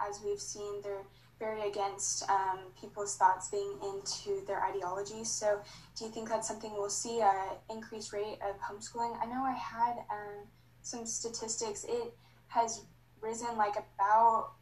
as 0.00 0.22
we've 0.24 0.40
seen, 0.40 0.80
they're 0.82 1.04
very 1.38 1.68
against 1.68 2.26
um, 2.30 2.60
people's 2.80 3.16
thoughts 3.16 3.50
being 3.50 3.78
into 3.82 4.46
their 4.46 4.64
ideology. 4.64 5.24
So, 5.24 5.60
do 5.94 6.06
you 6.06 6.10
think 6.10 6.30
that's 6.30 6.48
something 6.48 6.72
we'll 6.72 6.88
see 6.88 7.20
a 7.20 7.34
increased 7.68 8.14
rate 8.14 8.38
of 8.40 8.58
homeschooling? 8.60 9.14
I 9.22 9.26
know 9.26 9.42
I 9.42 9.52
had 9.52 9.98
um, 10.10 10.46
some 10.80 11.04
statistics. 11.04 11.84
It 11.84 12.14
has 12.48 12.84
risen 13.20 13.56
like 13.56 13.74
about 13.76 14.52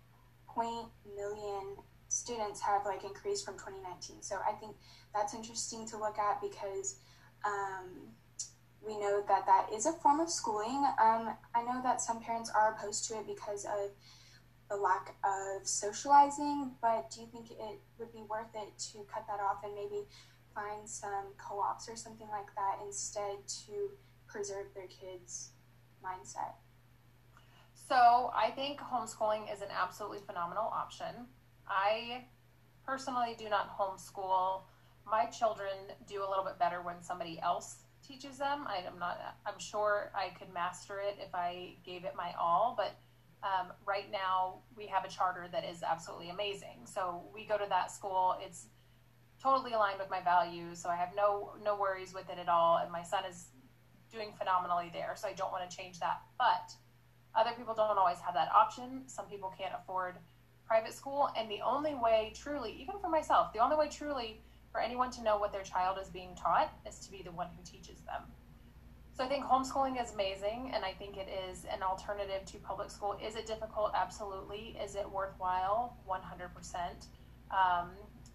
point 0.46 0.86
million 1.16 1.76
students 2.08 2.60
have 2.60 2.84
like 2.84 3.04
increased 3.04 3.44
from 3.44 3.54
2019. 3.54 4.22
So 4.22 4.36
I 4.48 4.52
think 4.52 4.76
that's 5.14 5.34
interesting 5.34 5.86
to 5.88 5.98
look 5.98 6.18
at 6.18 6.40
because 6.40 6.96
um, 7.44 8.08
we 8.86 8.98
know 8.98 9.22
that 9.26 9.46
that 9.46 9.68
is 9.74 9.86
a 9.86 9.92
form 9.92 10.20
of 10.20 10.30
schooling. 10.30 10.84
Um, 11.00 11.34
I 11.54 11.62
know 11.62 11.80
that 11.82 12.00
some 12.00 12.20
parents 12.20 12.50
are 12.54 12.74
opposed 12.74 13.08
to 13.08 13.18
it 13.18 13.26
because 13.26 13.64
of 13.64 13.90
the 14.70 14.76
lack 14.76 15.14
of 15.24 15.66
socializing, 15.66 16.72
but 16.80 17.10
do 17.10 17.20
you 17.20 17.26
think 17.26 17.50
it 17.50 17.80
would 17.98 18.12
be 18.12 18.22
worth 18.28 18.54
it 18.54 18.78
to 18.92 19.06
cut 19.12 19.24
that 19.28 19.40
off 19.40 19.62
and 19.64 19.74
maybe 19.74 20.06
find 20.54 20.88
some 20.88 21.34
co 21.36 21.60
ops 21.60 21.88
or 21.88 21.96
something 21.96 22.28
like 22.28 22.54
that 22.56 22.78
instead 22.84 23.46
to 23.66 23.90
preserve 24.26 24.66
their 24.74 24.86
kids' 24.86 25.50
mindset? 26.04 26.54
So, 27.86 28.30
I 28.34 28.50
think 28.50 28.80
homeschooling 28.80 29.52
is 29.52 29.60
an 29.60 29.68
absolutely 29.70 30.20
phenomenal 30.26 30.64
option. 30.64 31.26
I 31.68 32.24
personally 32.86 33.36
do 33.38 33.48
not 33.48 33.76
homeschool. 33.78 34.62
My 35.06 35.26
children 35.26 35.68
do 36.06 36.24
a 36.24 36.28
little 36.28 36.44
bit 36.44 36.58
better 36.58 36.80
when 36.82 37.02
somebody 37.02 37.38
else 37.42 37.84
teaches 38.06 38.38
them. 38.38 38.66
I 38.66 38.78
am 38.86 38.98
not. 38.98 39.18
I'm 39.46 39.58
sure 39.58 40.10
I 40.14 40.30
could 40.38 40.52
master 40.52 41.00
it 41.00 41.18
if 41.20 41.34
I 41.34 41.76
gave 41.84 42.04
it 42.04 42.14
my 42.16 42.32
all, 42.38 42.74
but 42.76 42.96
um, 43.42 43.72
right 43.86 44.10
now 44.10 44.60
we 44.76 44.86
have 44.86 45.04
a 45.04 45.08
charter 45.08 45.46
that 45.52 45.64
is 45.64 45.82
absolutely 45.82 46.30
amazing. 46.30 46.86
So 46.86 47.24
we 47.34 47.44
go 47.44 47.58
to 47.58 47.66
that 47.68 47.90
school. 47.90 48.36
It's 48.40 48.66
totally 49.42 49.72
aligned 49.72 49.98
with 49.98 50.10
my 50.10 50.22
values, 50.22 50.80
so 50.80 50.88
I 50.88 50.96
have 50.96 51.10
no 51.14 51.52
no 51.62 51.76
worries 51.76 52.14
with 52.14 52.30
it 52.30 52.38
at 52.38 52.48
all. 52.48 52.78
And 52.78 52.90
my 52.90 53.02
son 53.02 53.24
is 53.28 53.48
doing 54.10 54.32
phenomenally 54.38 54.90
there, 54.92 55.14
so 55.16 55.28
I 55.28 55.32
don't 55.32 55.52
want 55.52 55.68
to 55.68 55.76
change 55.76 56.00
that. 56.00 56.22
But 56.38 56.72
other 57.36 57.50
people 57.56 57.74
don't 57.74 57.98
always 57.98 58.18
have 58.20 58.34
that 58.34 58.50
option. 58.52 59.02
Some 59.06 59.26
people 59.26 59.52
can't 59.56 59.72
afford 59.74 60.16
private 60.66 60.94
school, 60.94 61.28
and 61.36 61.50
the 61.50 61.60
only 61.60 61.94
way, 61.94 62.32
truly, 62.34 62.72
even 62.80 62.94
for 63.00 63.08
myself, 63.08 63.52
the 63.52 63.58
only 63.58 63.76
way, 63.76 63.88
truly, 63.88 64.40
for 64.72 64.80
anyone 64.80 65.10
to 65.10 65.22
know 65.22 65.38
what 65.38 65.52
their 65.52 65.62
child 65.62 65.98
is 66.00 66.08
being 66.08 66.34
taught 66.34 66.72
is 66.88 66.98
to 67.00 67.10
be 67.10 67.22
the 67.22 67.30
one 67.30 67.48
who 67.56 67.62
teaches 67.64 68.00
them. 68.00 68.22
So 69.16 69.22
I 69.22 69.28
think 69.28 69.44
homeschooling 69.44 70.02
is 70.02 70.12
amazing, 70.12 70.72
and 70.74 70.84
I 70.84 70.92
think 70.92 71.16
it 71.16 71.28
is 71.48 71.64
an 71.66 71.82
alternative 71.82 72.44
to 72.46 72.58
public 72.58 72.90
school. 72.90 73.16
Is 73.24 73.36
it 73.36 73.46
difficult? 73.46 73.92
Absolutely. 73.94 74.76
Is 74.82 74.96
it 74.96 75.08
worthwhile? 75.08 75.96
100%. 76.08 77.06
Um, 77.52 77.90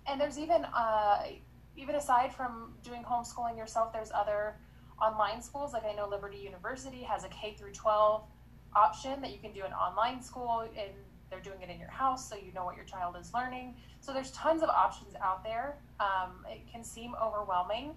and 0.07 0.21
there's 0.21 0.39
even, 0.39 0.63
uh, 0.63 1.23
even 1.75 1.95
aside 1.95 2.33
from 2.33 2.75
doing 2.81 3.03
homeschooling 3.03 3.57
yourself, 3.57 3.91
there's 3.91 4.11
other 4.15 4.55
online 5.01 5.41
schools. 5.41 5.73
Like 5.73 5.83
I 5.83 5.93
know 5.93 6.07
Liberty 6.07 6.37
University 6.37 7.03
has 7.03 7.25
a 7.25 7.29
K 7.29 7.55
through 7.59 7.73
12 7.73 8.23
option 8.75 9.21
that 9.21 9.31
you 9.31 9.39
can 9.39 9.51
do 9.51 9.63
an 9.63 9.73
online 9.73 10.21
school 10.21 10.61
and 10.61 10.91
they're 11.29 11.39
doing 11.39 11.61
it 11.61 11.69
in 11.69 11.79
your 11.79 11.89
house 11.89 12.27
so 12.27 12.35
you 12.35 12.51
know 12.53 12.65
what 12.65 12.75
your 12.75 12.85
child 12.85 13.15
is 13.19 13.33
learning. 13.33 13.75
So 14.01 14.13
there's 14.13 14.31
tons 14.31 14.63
of 14.63 14.69
options 14.69 15.15
out 15.23 15.43
there. 15.43 15.77
Um, 15.99 16.45
it 16.49 16.61
can 16.71 16.83
seem 16.83 17.13
overwhelming, 17.21 17.93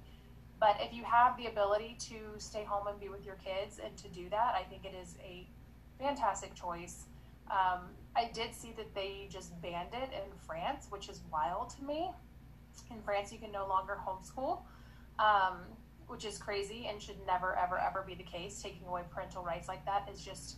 but 0.60 0.76
if 0.80 0.92
you 0.92 1.04
have 1.04 1.36
the 1.36 1.46
ability 1.46 1.96
to 2.00 2.38
stay 2.38 2.64
home 2.64 2.86
and 2.86 2.98
be 3.00 3.08
with 3.08 3.24
your 3.24 3.36
kids 3.36 3.80
and 3.84 3.96
to 3.96 4.08
do 4.08 4.28
that, 4.30 4.54
I 4.54 4.62
think 4.64 4.84
it 4.84 4.94
is 5.00 5.16
a 5.24 5.46
fantastic 5.98 6.54
choice. 6.54 7.04
Um, 7.50 7.80
I 8.14 8.30
did 8.32 8.54
see 8.54 8.72
that 8.76 8.94
they 8.94 9.28
just 9.30 9.60
banned 9.62 9.94
it 9.94 10.10
in 10.12 10.30
France, 10.46 10.86
which 10.90 11.08
is 11.08 11.20
wild 11.32 11.70
to 11.70 11.84
me. 11.84 12.10
In 12.90 13.00
France, 13.02 13.32
you 13.32 13.38
can 13.38 13.52
no 13.52 13.66
longer 13.66 13.98
homeschool, 14.06 14.60
um, 15.18 15.58
which 16.06 16.24
is 16.24 16.38
crazy 16.38 16.86
and 16.90 17.00
should 17.00 17.16
never, 17.26 17.58
ever, 17.58 17.78
ever 17.78 18.02
be 18.06 18.14
the 18.14 18.22
case. 18.22 18.60
Taking 18.62 18.86
away 18.86 19.02
parental 19.10 19.42
rights 19.42 19.68
like 19.68 19.84
that 19.84 20.08
is 20.12 20.24
just 20.24 20.56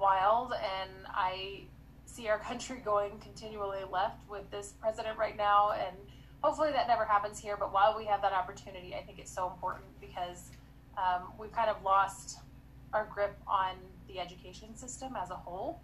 wild. 0.00 0.52
And 0.52 0.90
I 1.08 1.62
see 2.06 2.28
our 2.28 2.38
country 2.38 2.78
going 2.84 3.18
continually 3.18 3.80
left 3.90 4.28
with 4.28 4.50
this 4.50 4.74
president 4.80 5.18
right 5.18 5.36
now. 5.36 5.72
And 5.72 5.96
hopefully 6.42 6.72
that 6.72 6.88
never 6.88 7.04
happens 7.04 7.38
here. 7.38 7.56
But 7.56 7.72
while 7.72 7.96
we 7.96 8.04
have 8.06 8.22
that 8.22 8.32
opportunity, 8.32 8.94
I 8.94 9.02
think 9.02 9.18
it's 9.18 9.32
so 9.32 9.48
important 9.48 9.86
because 10.00 10.50
um, 10.96 11.32
we've 11.38 11.52
kind 11.52 11.70
of 11.70 11.82
lost 11.82 12.38
our 12.92 13.08
grip 13.12 13.36
on 13.46 13.76
the 14.08 14.18
education 14.18 14.76
system 14.76 15.16
as 15.20 15.30
a 15.30 15.36
whole. 15.36 15.80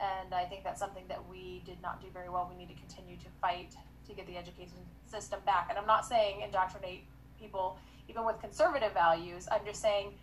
And 0.00 0.34
I 0.34 0.44
think 0.44 0.64
that's 0.64 0.80
something 0.80 1.04
that 1.08 1.20
we 1.28 1.62
did 1.64 1.80
not 1.80 2.00
do 2.00 2.08
very 2.12 2.28
well. 2.28 2.50
We 2.50 2.56
need 2.56 2.74
to 2.74 2.80
continue 2.80 3.16
to 3.16 3.26
fight 3.40 3.76
to 4.08 4.14
get 4.14 4.26
the 4.26 4.36
education 4.36 4.78
system 5.06 5.40
back. 5.46 5.68
And 5.70 5.78
I'm 5.78 5.86
not 5.86 6.04
saying 6.04 6.40
indoctrinate 6.42 7.04
people 7.38 7.78
even 8.08 8.24
with 8.24 8.40
conservative 8.40 8.92
values. 8.92 9.46
I'm 9.50 9.64
just 9.64 9.80
saying 9.80 10.14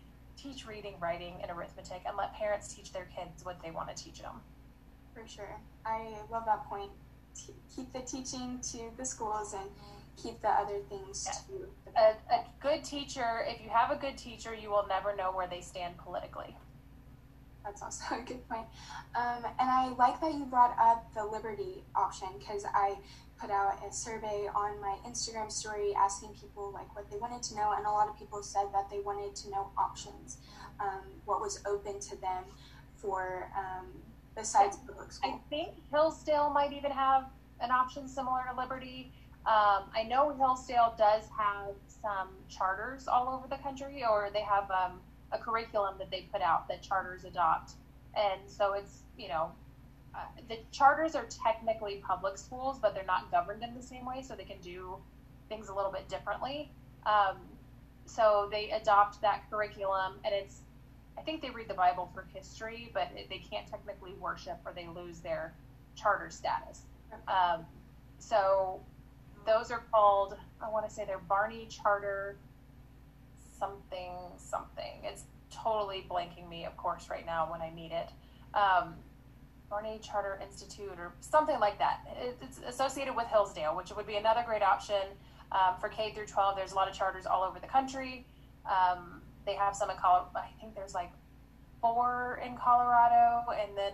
teach 0.42 0.66
reading, 0.66 0.94
writing, 1.00 1.34
and 1.42 1.50
arithmetic 1.50 2.02
and 2.06 2.16
let 2.16 2.34
parents 2.34 2.72
teach 2.72 2.92
their 2.92 3.06
kids 3.16 3.44
what 3.44 3.62
they 3.62 3.70
want 3.70 3.94
to 3.94 4.02
teach 4.02 4.20
them. 4.20 4.40
For 5.14 5.26
sure. 5.26 5.56
I 5.84 6.14
love 6.30 6.44
that 6.46 6.64
point. 6.64 6.90
keep 7.74 7.92
the 7.92 8.00
teaching 8.00 8.60
to 8.72 8.90
the 8.96 9.04
schools 9.04 9.54
and 9.54 9.68
keep 10.16 10.40
the 10.42 10.48
other 10.48 10.78
things 10.88 11.24
to 11.24 11.68
a, 11.96 12.34
a 12.34 12.44
good 12.60 12.84
teacher, 12.84 13.44
if 13.46 13.62
you 13.62 13.70
have 13.70 13.90
a 13.90 13.96
good 13.96 14.16
teacher, 14.16 14.54
you 14.54 14.70
will 14.70 14.86
never 14.88 15.14
know 15.16 15.32
where 15.32 15.46
they 15.46 15.60
stand 15.60 15.96
politically. 15.98 16.56
That's 17.64 17.82
also 17.82 18.04
a 18.16 18.22
good 18.22 18.46
point. 18.48 18.66
Um, 19.16 19.44
and 19.58 19.70
I 19.70 19.88
like 19.98 20.20
that 20.20 20.34
you 20.34 20.44
brought 20.44 20.76
up 20.80 21.12
the 21.14 21.24
liberty 21.24 21.84
option 21.94 22.28
because 22.38 22.64
I 22.72 22.96
put 23.40 23.50
out 23.50 23.78
a 23.88 23.92
survey 23.92 24.48
on 24.54 24.80
my 24.80 24.96
Instagram 25.06 25.50
story 25.50 25.94
asking 25.96 26.30
people 26.40 26.70
like 26.72 26.94
what 26.94 27.10
they 27.10 27.16
wanted 27.16 27.42
to 27.44 27.56
know, 27.56 27.72
and 27.76 27.86
a 27.86 27.90
lot 27.90 28.08
of 28.08 28.18
people 28.18 28.42
said 28.42 28.66
that 28.72 28.90
they 28.90 29.00
wanted 29.00 29.34
to 29.34 29.50
know 29.50 29.70
options, 29.78 30.38
um, 30.78 31.02
what 31.24 31.40
was 31.40 31.62
open 31.66 31.98
to 32.00 32.20
them 32.20 32.44
for 32.96 33.50
um, 33.56 33.86
besides 34.36 34.76
public 34.86 35.10
school. 35.10 35.30
I 35.32 35.48
think 35.48 35.70
Hillsdale 35.90 36.50
might 36.50 36.72
even 36.72 36.90
have 36.90 37.30
an 37.60 37.70
option 37.70 38.08
similar 38.08 38.42
to 38.50 38.58
Liberty. 38.58 39.12
Um, 39.46 39.84
I 39.94 40.04
know 40.06 40.34
Hillsdale 40.36 40.94
does 40.98 41.24
have 41.36 41.74
some 41.86 42.28
charters 42.48 43.08
all 43.08 43.28
over 43.28 43.48
the 43.48 43.62
country, 43.62 44.04
or 44.04 44.28
they 44.32 44.42
have 44.42 44.70
um, 44.70 45.00
a 45.32 45.38
curriculum 45.38 45.94
that 45.98 46.10
they 46.10 46.28
put 46.32 46.42
out 46.42 46.68
that 46.68 46.82
charters 46.82 47.24
adopt. 47.24 47.72
And 48.14 48.40
so 48.46 48.72
it's, 48.72 49.02
you 49.16 49.28
know, 49.28 49.52
uh, 50.14 50.18
the 50.48 50.58
charters 50.72 51.14
are 51.14 51.26
technically 51.26 52.02
public 52.06 52.36
schools, 52.36 52.78
but 52.80 52.94
they're 52.94 53.04
not 53.04 53.30
governed 53.30 53.62
in 53.62 53.74
the 53.74 53.82
same 53.82 54.04
way, 54.04 54.22
so 54.22 54.34
they 54.34 54.44
can 54.44 54.60
do 54.60 54.96
things 55.48 55.68
a 55.68 55.74
little 55.74 55.92
bit 55.92 56.08
differently. 56.08 56.70
Um, 57.06 57.36
so 58.06 58.48
they 58.50 58.70
adopt 58.70 59.20
that 59.20 59.48
curriculum, 59.50 60.14
and 60.24 60.34
it's 60.34 60.62
I 61.18 61.22
think 61.22 61.42
they 61.42 61.50
read 61.50 61.68
the 61.68 61.74
Bible 61.74 62.10
for 62.14 62.26
history, 62.34 62.90
but 62.94 63.10
they 63.14 63.38
can't 63.38 63.66
technically 63.66 64.14
worship 64.14 64.58
or 64.64 64.72
they 64.72 64.88
lose 64.88 65.20
their 65.20 65.54
charter 65.94 66.30
status. 66.30 66.82
Um, 67.28 67.66
so 68.18 68.80
those 69.46 69.70
are 69.70 69.82
called, 69.92 70.36
I 70.62 70.70
want 70.70 70.88
to 70.88 70.94
say 70.94 71.04
they're 71.04 71.18
Barney 71.18 71.66
Charter 71.66 72.38
something 73.60 74.12
something. 74.38 75.04
It's 75.04 75.24
totally 75.50 76.06
blanking 76.10 76.48
me, 76.48 76.64
of 76.64 76.76
course, 76.76 77.08
right 77.10 77.26
now 77.26 77.50
when 77.50 77.60
I 77.60 77.70
need 77.74 77.92
it. 77.92 78.08
Um, 78.54 78.94
Barney 79.68 80.00
Charter 80.02 80.40
Institute 80.42 80.98
or 80.98 81.12
something 81.20 81.60
like 81.60 81.78
that. 81.78 82.00
It's 82.42 82.60
associated 82.66 83.14
with 83.14 83.26
Hillsdale, 83.28 83.76
which 83.76 83.92
would 83.94 84.06
be 84.06 84.16
another 84.16 84.42
great 84.44 84.62
option 84.62 85.02
um, 85.52 85.76
for 85.80 85.88
K 85.88 86.12
through 86.12 86.26
12. 86.26 86.56
There's 86.56 86.72
a 86.72 86.74
lot 86.74 86.88
of 86.88 86.94
charters 86.94 87.24
all 87.24 87.44
over 87.44 87.60
the 87.60 87.68
country. 87.68 88.26
Um, 88.66 89.22
they 89.46 89.54
have 89.54 89.76
some 89.76 89.88
in 89.90 89.96
Colorado. 89.96 90.30
I 90.34 90.48
think 90.60 90.74
there's 90.74 90.94
like 90.94 91.12
four 91.80 92.40
in 92.44 92.56
Colorado, 92.56 93.44
and 93.52 93.76
then 93.76 93.92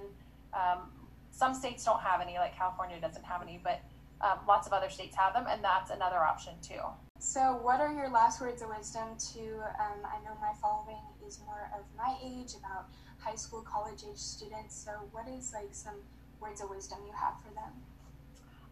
um, 0.55 0.91
some 1.31 1.55
states 1.55 1.85
don't 1.85 2.01
have 2.01 2.23
any, 2.23 2.39
like 2.39 2.57
California 2.57 2.99
doesn't 3.01 3.25
have 3.25 3.43
any, 3.43 3.61
but 3.63 3.81
um, 4.23 4.39
lots 4.49 4.67
of 4.67 4.73
other 4.73 4.89
states 4.89 5.15
have 5.15 5.35
them, 5.35 5.45
and 5.49 5.63
that's 5.63 5.91
another 5.91 6.19
option 6.19 6.55
too. 6.63 6.81
So, 7.19 7.59
what 7.63 7.81
are 7.81 7.93
your 7.93 8.11
last 8.11 8.41
words 8.41 8.63
of 8.63 8.69
wisdom 8.69 9.17
to? 9.33 9.41
Um, 9.81 10.05
I 10.05 10.23
know 10.25 10.37
my 10.41 10.53
following 10.61 11.01
is 11.27 11.41
more 11.47 11.71
of 11.75 11.85
my 11.97 12.15
age, 12.23 12.53
about 12.59 12.89
high 13.19 13.35
school, 13.35 13.63
college 13.63 14.05
age 14.09 14.19
students. 14.19 14.77
So, 14.77 14.91
what 15.13 15.27
is 15.29 15.53
like 15.55 15.71
some 15.73 15.97
words 16.41 16.61
of 16.61 16.71
wisdom 16.71 16.99
you 17.07 17.13
have 17.13 17.35
for 17.43 17.53
them? 17.55 17.73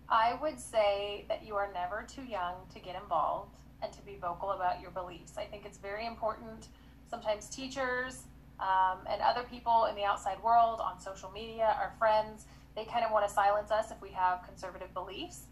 I 0.09 0.39
would 0.43 0.61
say 0.61 1.25
that 1.29 1.47
you 1.47 1.55
are 1.57 1.71
never 1.73 2.07
too 2.07 2.23
young 2.23 2.55
to 2.75 2.79
get 2.79 3.01
involved 3.01 3.57
and 3.83 3.93
to 3.93 4.03
be 4.03 4.17
vocal 4.21 4.51
about 4.51 4.81
your 4.81 4.91
beliefs. 4.91 5.39
I 5.39 5.45
think 5.45 5.65
it's 5.65 5.79
very 5.79 6.07
important 6.07 6.69
sometimes 7.09 7.49
teachers 7.49 8.25
um, 8.61 8.99
and 9.09 9.23
other 9.23 9.43
people 9.51 9.87
in 9.87 9.97
the 9.97 10.05
outside 10.05 10.43
world 10.43 10.81
on 10.81 11.01
social 11.01 11.31
media, 11.31 11.75
our 11.79 11.95
friends, 11.99 12.45
they 12.77 12.85
kind 12.85 13.05
of 13.05 13.11
want 13.13 13.27
to 13.27 13.33
silence 13.33 13.71
us 13.71 13.91
if 13.91 14.01
we 14.03 14.11
have 14.11 14.43
conservative 14.47 14.93
beliefs. 14.93 15.45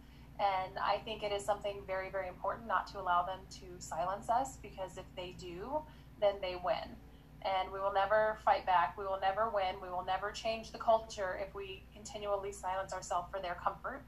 And 0.43 0.77
I 0.79 0.97
think 1.05 1.23
it 1.23 1.31
is 1.31 1.45
something 1.45 1.83
very, 1.87 2.11
very 2.11 2.27
important 2.27 2.67
not 2.67 2.89
to 2.89 3.01
allow 3.01 3.23
them 3.23 3.39
to 3.61 3.67
silence 3.79 4.29
us 4.29 4.57
because 4.57 4.99
if 4.99 5.05
they 5.15 5.37
do, 5.39 5.79
then 6.21 6.35
they 6.41 6.57
win. 6.65 6.97
And 7.43 7.71
we 7.73 7.79
will 7.79 7.93
never 7.93 8.39
fight 8.45 8.67
back. 8.67 8.99
We 8.99 9.05
will 9.05 9.21
never 9.21 9.51
win. 9.51 9.77
We 9.81 9.89
will 9.89 10.05
never 10.05 10.33
change 10.33 10.73
the 10.73 10.79
culture 10.79 11.39
if 11.41 11.55
we 11.55 11.85
continually 11.95 12.51
silence 12.51 12.93
ourselves 12.93 13.29
for 13.31 13.41
their 13.41 13.57
comfort. 13.63 14.03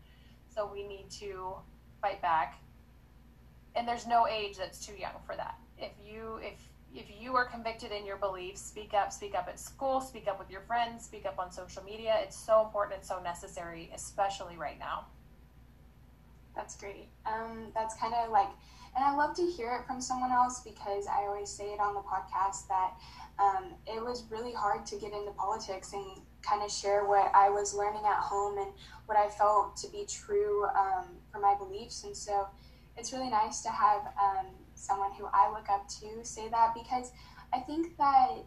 So 0.52 0.68
we 0.72 0.86
need 0.86 1.08
to 1.20 1.54
fight 2.00 2.20
back. 2.20 2.56
And 3.76 3.86
there's 3.86 4.06
no 4.06 4.26
age 4.26 4.56
that's 4.56 4.84
too 4.84 4.94
young 4.94 5.14
for 5.26 5.36
that. 5.36 5.58
If 5.78 5.92
you 6.04 6.38
if 6.42 6.60
if 6.94 7.06
you 7.20 7.34
are 7.34 7.44
convicted 7.44 7.90
in 7.90 8.06
your 8.06 8.16
beliefs, 8.16 8.60
speak 8.60 8.94
up, 8.94 9.12
speak 9.12 9.34
up 9.34 9.48
at 9.48 9.58
school, 9.58 10.00
speak 10.00 10.28
up 10.28 10.38
with 10.38 10.48
your 10.48 10.60
friends, 10.60 11.04
speak 11.04 11.26
up 11.26 11.40
on 11.40 11.50
social 11.50 11.82
media. 11.82 12.20
It's 12.22 12.36
so 12.36 12.62
important 12.62 12.98
and 12.98 13.04
so 13.04 13.20
necessary, 13.20 13.90
especially 13.92 14.56
right 14.56 14.78
now. 14.78 15.06
That's 16.64 16.76
great. 16.76 17.10
Um, 17.26 17.66
that's 17.74 17.94
kind 17.96 18.14
of 18.14 18.30
like, 18.30 18.48
and 18.96 19.04
I 19.04 19.14
love 19.14 19.36
to 19.36 19.42
hear 19.42 19.74
it 19.74 19.86
from 19.86 20.00
someone 20.00 20.32
else 20.32 20.62
because 20.64 21.06
I 21.06 21.26
always 21.26 21.50
say 21.50 21.64
it 21.64 21.78
on 21.78 21.92
the 21.92 22.00
podcast 22.00 22.68
that 22.68 22.92
um, 23.38 23.74
it 23.86 24.02
was 24.02 24.24
really 24.30 24.54
hard 24.54 24.86
to 24.86 24.96
get 24.96 25.12
into 25.12 25.30
politics 25.32 25.92
and 25.92 26.22
kind 26.40 26.62
of 26.62 26.70
share 26.70 27.04
what 27.04 27.30
I 27.34 27.50
was 27.50 27.74
learning 27.74 28.04
at 28.06 28.16
home 28.16 28.56
and 28.56 28.72
what 29.04 29.18
I 29.18 29.28
felt 29.28 29.76
to 29.76 29.88
be 29.90 30.06
true 30.08 30.64
um, 30.64 31.04
for 31.30 31.38
my 31.38 31.54
beliefs. 31.54 32.04
And 32.04 32.16
so 32.16 32.48
it's 32.96 33.12
really 33.12 33.28
nice 33.28 33.60
to 33.60 33.68
have 33.68 34.00
um, 34.18 34.46
someone 34.74 35.12
who 35.18 35.26
I 35.34 35.50
look 35.50 35.68
up 35.68 35.86
to 36.00 36.24
say 36.24 36.48
that 36.48 36.72
because 36.72 37.12
I 37.52 37.58
think 37.58 37.98
that 37.98 38.38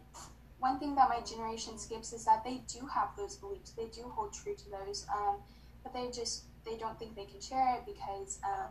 one 0.58 0.80
thing 0.80 0.96
that 0.96 1.08
my 1.08 1.20
generation 1.20 1.78
skips 1.78 2.12
is 2.12 2.24
that 2.24 2.42
they 2.42 2.62
do 2.66 2.84
have 2.92 3.10
those 3.16 3.36
beliefs, 3.36 3.70
they 3.78 3.86
do 3.86 4.10
hold 4.12 4.32
true 4.32 4.56
to 4.56 4.70
those, 4.70 5.06
um, 5.16 5.36
but 5.84 5.94
they 5.94 6.10
just 6.10 6.47
they 6.68 6.76
don't 6.76 6.98
think 6.98 7.16
they 7.16 7.24
can 7.24 7.40
share 7.40 7.76
it 7.76 7.82
because 7.86 8.38
uh, 8.44 8.66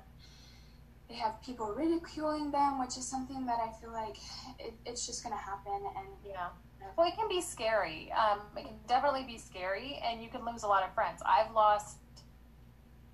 they 1.10 1.16
have 1.16 1.42
people 1.42 1.74
ridiculing 1.74 2.51
them, 2.51 2.80
which 2.80 2.98
is 2.98 3.08
something 3.08 3.46
that 3.46 3.60
I 3.60 3.72
feel 3.82 3.92
like 3.92 4.18
it, 4.60 4.74
it's 4.86 5.06
just 5.06 5.24
going 5.24 5.36
to 5.36 5.42
happen. 5.42 5.82
And 5.98 6.08
yeah, 6.25 6.50
well, 6.98 7.08
it 7.08 7.16
can 7.16 7.27
be 7.27 7.42
scary. 7.42 8.12
Um, 8.12 8.42
it 8.56 8.66
can 8.66 8.75
definitely 8.88 9.24
be 9.24 9.38
scary, 9.38 10.01
and 10.04 10.22
you 10.22 10.30
can 10.30 10.46
lose 10.46 10.63
a 10.63 10.68
lot 10.68 10.84
of 10.84 10.94
friends. 10.94 11.22
I've 11.25 11.51
lost 11.54 11.98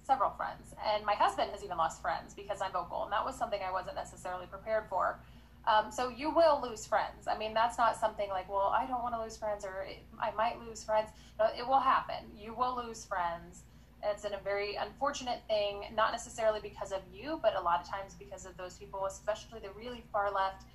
several 0.03 0.31
friends, 0.31 0.73
and 0.93 1.05
my 1.05 1.13
husband 1.13 1.51
has 1.51 1.63
even 1.63 1.77
lost 1.77 2.01
friends 2.01 2.33
because 2.33 2.61
I'm 2.61 2.71
vocal, 2.71 3.03
and 3.03 3.11
that 3.13 3.23
was 3.23 3.35
something 3.35 3.59
I 3.65 3.71
wasn't 3.71 3.95
necessarily 3.95 4.47
prepared 4.47 4.85
for. 4.89 5.19
Um, 5.65 5.91
so 5.91 6.09
you 6.09 6.29
will 6.29 6.61
lose 6.61 6.85
friends. 6.85 7.25
I 7.25 7.37
mean, 7.37 7.53
that's 7.53 7.77
not 7.77 7.97
something 7.97 8.27
like, 8.29 8.49
well, 8.49 8.73
I 8.75 8.85
don't 8.85 9.01
want 9.01 9.15
to 9.15 9.21
lose 9.21 9.37
friends, 9.37 9.63
or 9.63 9.87
I 10.19 10.31
might 10.31 10.59
lose 10.59 10.83
friends. 10.83 11.09
No, 11.39 11.45
it 11.57 11.65
will 11.65 11.79
happen. 11.79 12.25
You 12.37 12.53
will 12.53 12.83
lose 12.85 13.05
friends. 13.05 13.63
It's 14.03 14.25
a 14.25 14.39
very 14.43 14.75
unfortunate 14.75 15.41
thing, 15.48 15.86
not 15.95 16.12
necessarily 16.12 16.60
because 16.62 16.91
of 16.91 17.01
you, 17.13 17.39
but 17.41 17.55
a 17.55 17.62
lot 17.62 17.81
of 17.81 17.88
times 17.88 18.15
because 18.17 18.45
of 18.45 18.55
those 18.57 18.77
people, 18.77 19.05
especially 19.05 19.60
the 19.60 19.69
really 19.72 20.03
far 20.12 20.31
left. 20.31 20.65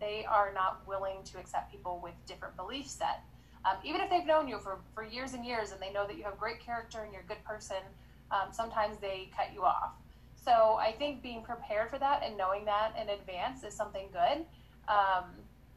They 0.00 0.24
are 0.28 0.52
not 0.54 0.86
willing 0.86 1.22
to 1.24 1.38
accept 1.38 1.72
people 1.72 2.00
with 2.02 2.14
different 2.26 2.56
belief 2.56 2.86
set. 2.86 3.20
Um, 3.64 3.76
even 3.84 4.00
if 4.00 4.08
they've 4.08 4.26
known 4.26 4.48
you 4.48 4.58
for, 4.58 4.78
for 4.94 5.04
years 5.04 5.34
and 5.34 5.44
years 5.44 5.72
and 5.72 5.82
they 5.82 5.92
know 5.92 6.06
that 6.06 6.16
you 6.16 6.24
have 6.24 6.38
great 6.38 6.60
character 6.60 7.02
and 7.02 7.12
you're 7.12 7.22
a 7.22 7.26
good 7.26 7.42
person, 7.44 7.82
um, 8.30 8.52
sometimes 8.52 8.98
they 8.98 9.30
cut 9.36 9.52
you 9.52 9.62
off. 9.64 9.90
So 10.36 10.78
I 10.80 10.92
think 10.92 11.22
being 11.22 11.42
prepared 11.42 11.90
for 11.90 11.98
that 11.98 12.22
and 12.24 12.36
knowing 12.36 12.64
that 12.66 12.94
in 13.00 13.08
advance 13.08 13.64
is 13.64 13.74
something 13.74 14.08
good. 14.12 14.46
Um, 14.88 15.24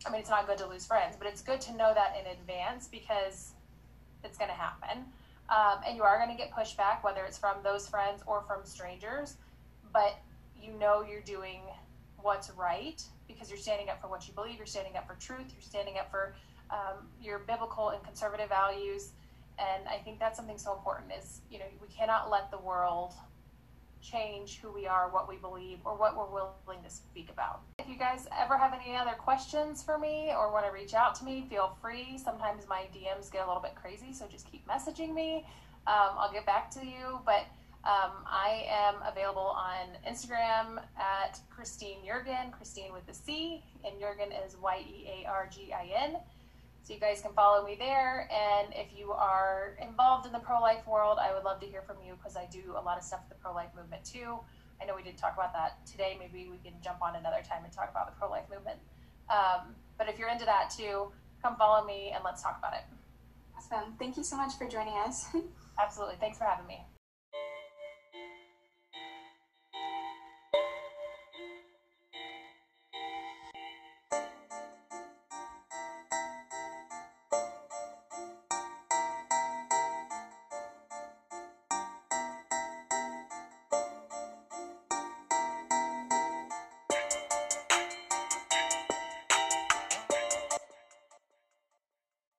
I 0.06 0.10
mean, 0.10 0.22
it's 0.22 0.30
not 0.30 0.48
good 0.48 0.58
to 0.60 0.68
lose 0.68 0.86
friends, 0.86 1.16
but 1.18 1.28
it's 1.28 1.42
good 1.42 1.60
to 1.62 1.74
know 1.76 1.94
that 1.94 2.16
in 2.20 2.32
advance 2.32 2.88
because 2.88 3.52
it's 4.24 4.38
going 4.38 4.50
to 4.50 4.56
happen. 4.56 5.06
Um, 5.52 5.80
and 5.86 5.98
you 5.98 6.04
are 6.04 6.18
going 6.18 6.36
to 6.36 6.42
get 6.42 6.52
pushback, 6.52 7.04
whether 7.04 7.26
it's 7.26 7.38
from 7.38 7.58
those 7.62 7.88
friends 7.88 8.24
or 8.26 8.42
from 8.48 8.62
strangers, 8.64 9.36
but 9.92 10.18
you 10.62 10.72
know 10.80 11.04
you're 11.04 11.22
doing 11.22 11.60
what's 12.22 12.50
right 12.52 13.04
because 13.28 13.50
you're 13.50 13.60
standing 13.60 13.90
up 13.90 14.02
for 14.02 14.08
what 14.08 14.28
you 14.28 14.34
believe, 14.34 14.58
you're 14.58 14.66
standing 14.66 14.96
up 14.96 15.06
for 15.06 15.16
truth, 15.16 15.52
you're 15.54 15.62
standing 15.62 15.98
up 15.98 16.10
for 16.10 16.36
um, 16.70 17.08
your 17.22 17.40
biblical 17.40 17.90
and 17.90 18.02
conservative 18.04 18.48
values. 18.48 19.12
And 19.60 19.88
I 19.90 19.98
think 19.98 20.20
that's 20.20 20.38
something 20.38 20.58
so 20.58 20.74
important 20.74 21.12
is, 21.20 21.42
you 21.52 21.60
know, 21.60 21.66
we 21.82 21.88
cannot 21.90 22.32
let 22.32 22.50
the 22.50 22.58
world 22.58 23.14
change 24.02 24.60
who 24.62 24.72
we 24.72 24.88
are, 24.88 25.10
what 25.10 25.30
we 25.30 25.38
believe, 25.38 25.80
or 25.86 25.96
what 25.96 26.18
we're 26.18 26.30
willing 26.30 26.84
to 26.84 26.90
speak 26.90 27.30
about. 27.30 27.62
If 27.80 27.88
you 27.88 27.98
guys 27.98 28.28
ever 28.38 28.58
have 28.58 28.74
any 28.74 28.96
other 28.96 29.16
questions 29.18 29.84
for 29.84 29.98
me 29.98 30.32
or 30.38 30.52
want 30.52 30.66
to 30.66 30.72
reach 30.72 30.94
out 30.94 31.16
to 31.16 31.26
me, 31.26 31.46
feel 31.50 31.78
free. 31.82 32.18
Sometimes 32.18 32.68
my 32.68 32.84
DMs 32.94 33.32
get 33.32 33.44
a 33.44 33.48
little 33.48 33.62
bit 33.62 33.76
crazy, 33.76 34.14
so 34.14 34.26
just 34.28 34.52
keep 34.52 34.68
messaging 34.68 35.14
me. 35.14 35.46
Um, 35.88 36.18
I'll 36.18 36.32
get 36.32 36.46
back 36.46 36.70
to 36.72 36.86
you, 36.86 37.20
but 37.26 37.46
um, 37.84 38.12
I 38.28 38.66
am 38.70 38.96
available 39.06 39.56
on 39.58 39.88
Instagram 40.08 40.84
at 41.00 41.40
Christine 41.50 41.98
Yeargin, 42.06 42.52
Christine 42.52 42.94
with 42.94 43.06
the 43.08 43.14
C, 43.14 43.64
and 43.84 44.00
Yeargin 44.00 44.30
is 44.46 44.56
Y 44.58 44.86
E 44.88 45.08
A 45.08 45.28
R 45.28 45.50
G 45.52 45.74
I 45.74 45.90
N. 46.04 46.18
So 46.84 46.94
you 46.94 47.00
guys 47.00 47.22
can 47.22 47.34
follow 47.34 47.66
me 47.66 47.76
there. 47.78 48.28
And 48.32 48.74
if 48.74 48.88
you 48.98 49.12
are 49.12 49.78
involved 49.82 50.26
in 50.26 50.32
the 50.32 50.40
pro 50.40 50.60
life 50.60 50.86
world, 50.88 51.20
I 51.22 51.34
would 51.34 51.44
love 51.44 51.60
to 51.62 51.68
hear 51.68 51.84
from 51.84 51.98
you 52.06 52.16
because 52.16 52.36
I 52.36 52.48
do 52.52 52.74
a 52.78 52.82
lot 52.82 52.98
of 52.98 53.04
stuff 53.04 53.22
with 53.28 53.38
the 53.38 53.42
pro 53.42 53.54
life 53.54 53.70
movement 53.76 54.04
too. 54.04 54.40
I 54.82 54.86
know 54.86 54.96
we 54.96 55.04
didn't 55.04 55.20
talk 55.20 55.34
about 55.36 55.54
that 55.54 55.86
today. 55.86 56.18
Maybe 56.18 56.50
we 56.50 56.58
can 56.58 56.74
jump 56.84 57.02
on 57.02 57.16
another 57.16 57.44
time 57.48 57.64
and 57.64 57.72
talk 57.72 57.90
about 57.92 58.08
the 58.08 58.18
pro 58.18 58.30
life 58.30 58.46
movement. 58.50 58.80
Um, 59.30 59.76
but 59.98 60.10
if 60.10 60.18
you're 60.18 60.30
into 60.30 60.46
that 60.46 60.74
too, 60.76 61.12
come 61.42 61.56
follow 61.56 61.86
me 61.86 62.12
and 62.16 62.24
let's 62.24 62.42
talk 62.42 62.58
about 62.58 62.74
it. 62.74 62.84
Awesome. 63.56 63.94
Thank 64.00 64.18
you 64.18 64.24
so 64.24 64.38
much 64.38 64.54
for 64.58 64.68
joining 64.68 64.96
us. 64.96 65.28
Absolutely. 65.82 66.16
Thanks 66.20 66.40
for 66.40 66.46
having 66.46 66.66
me. 66.66 66.82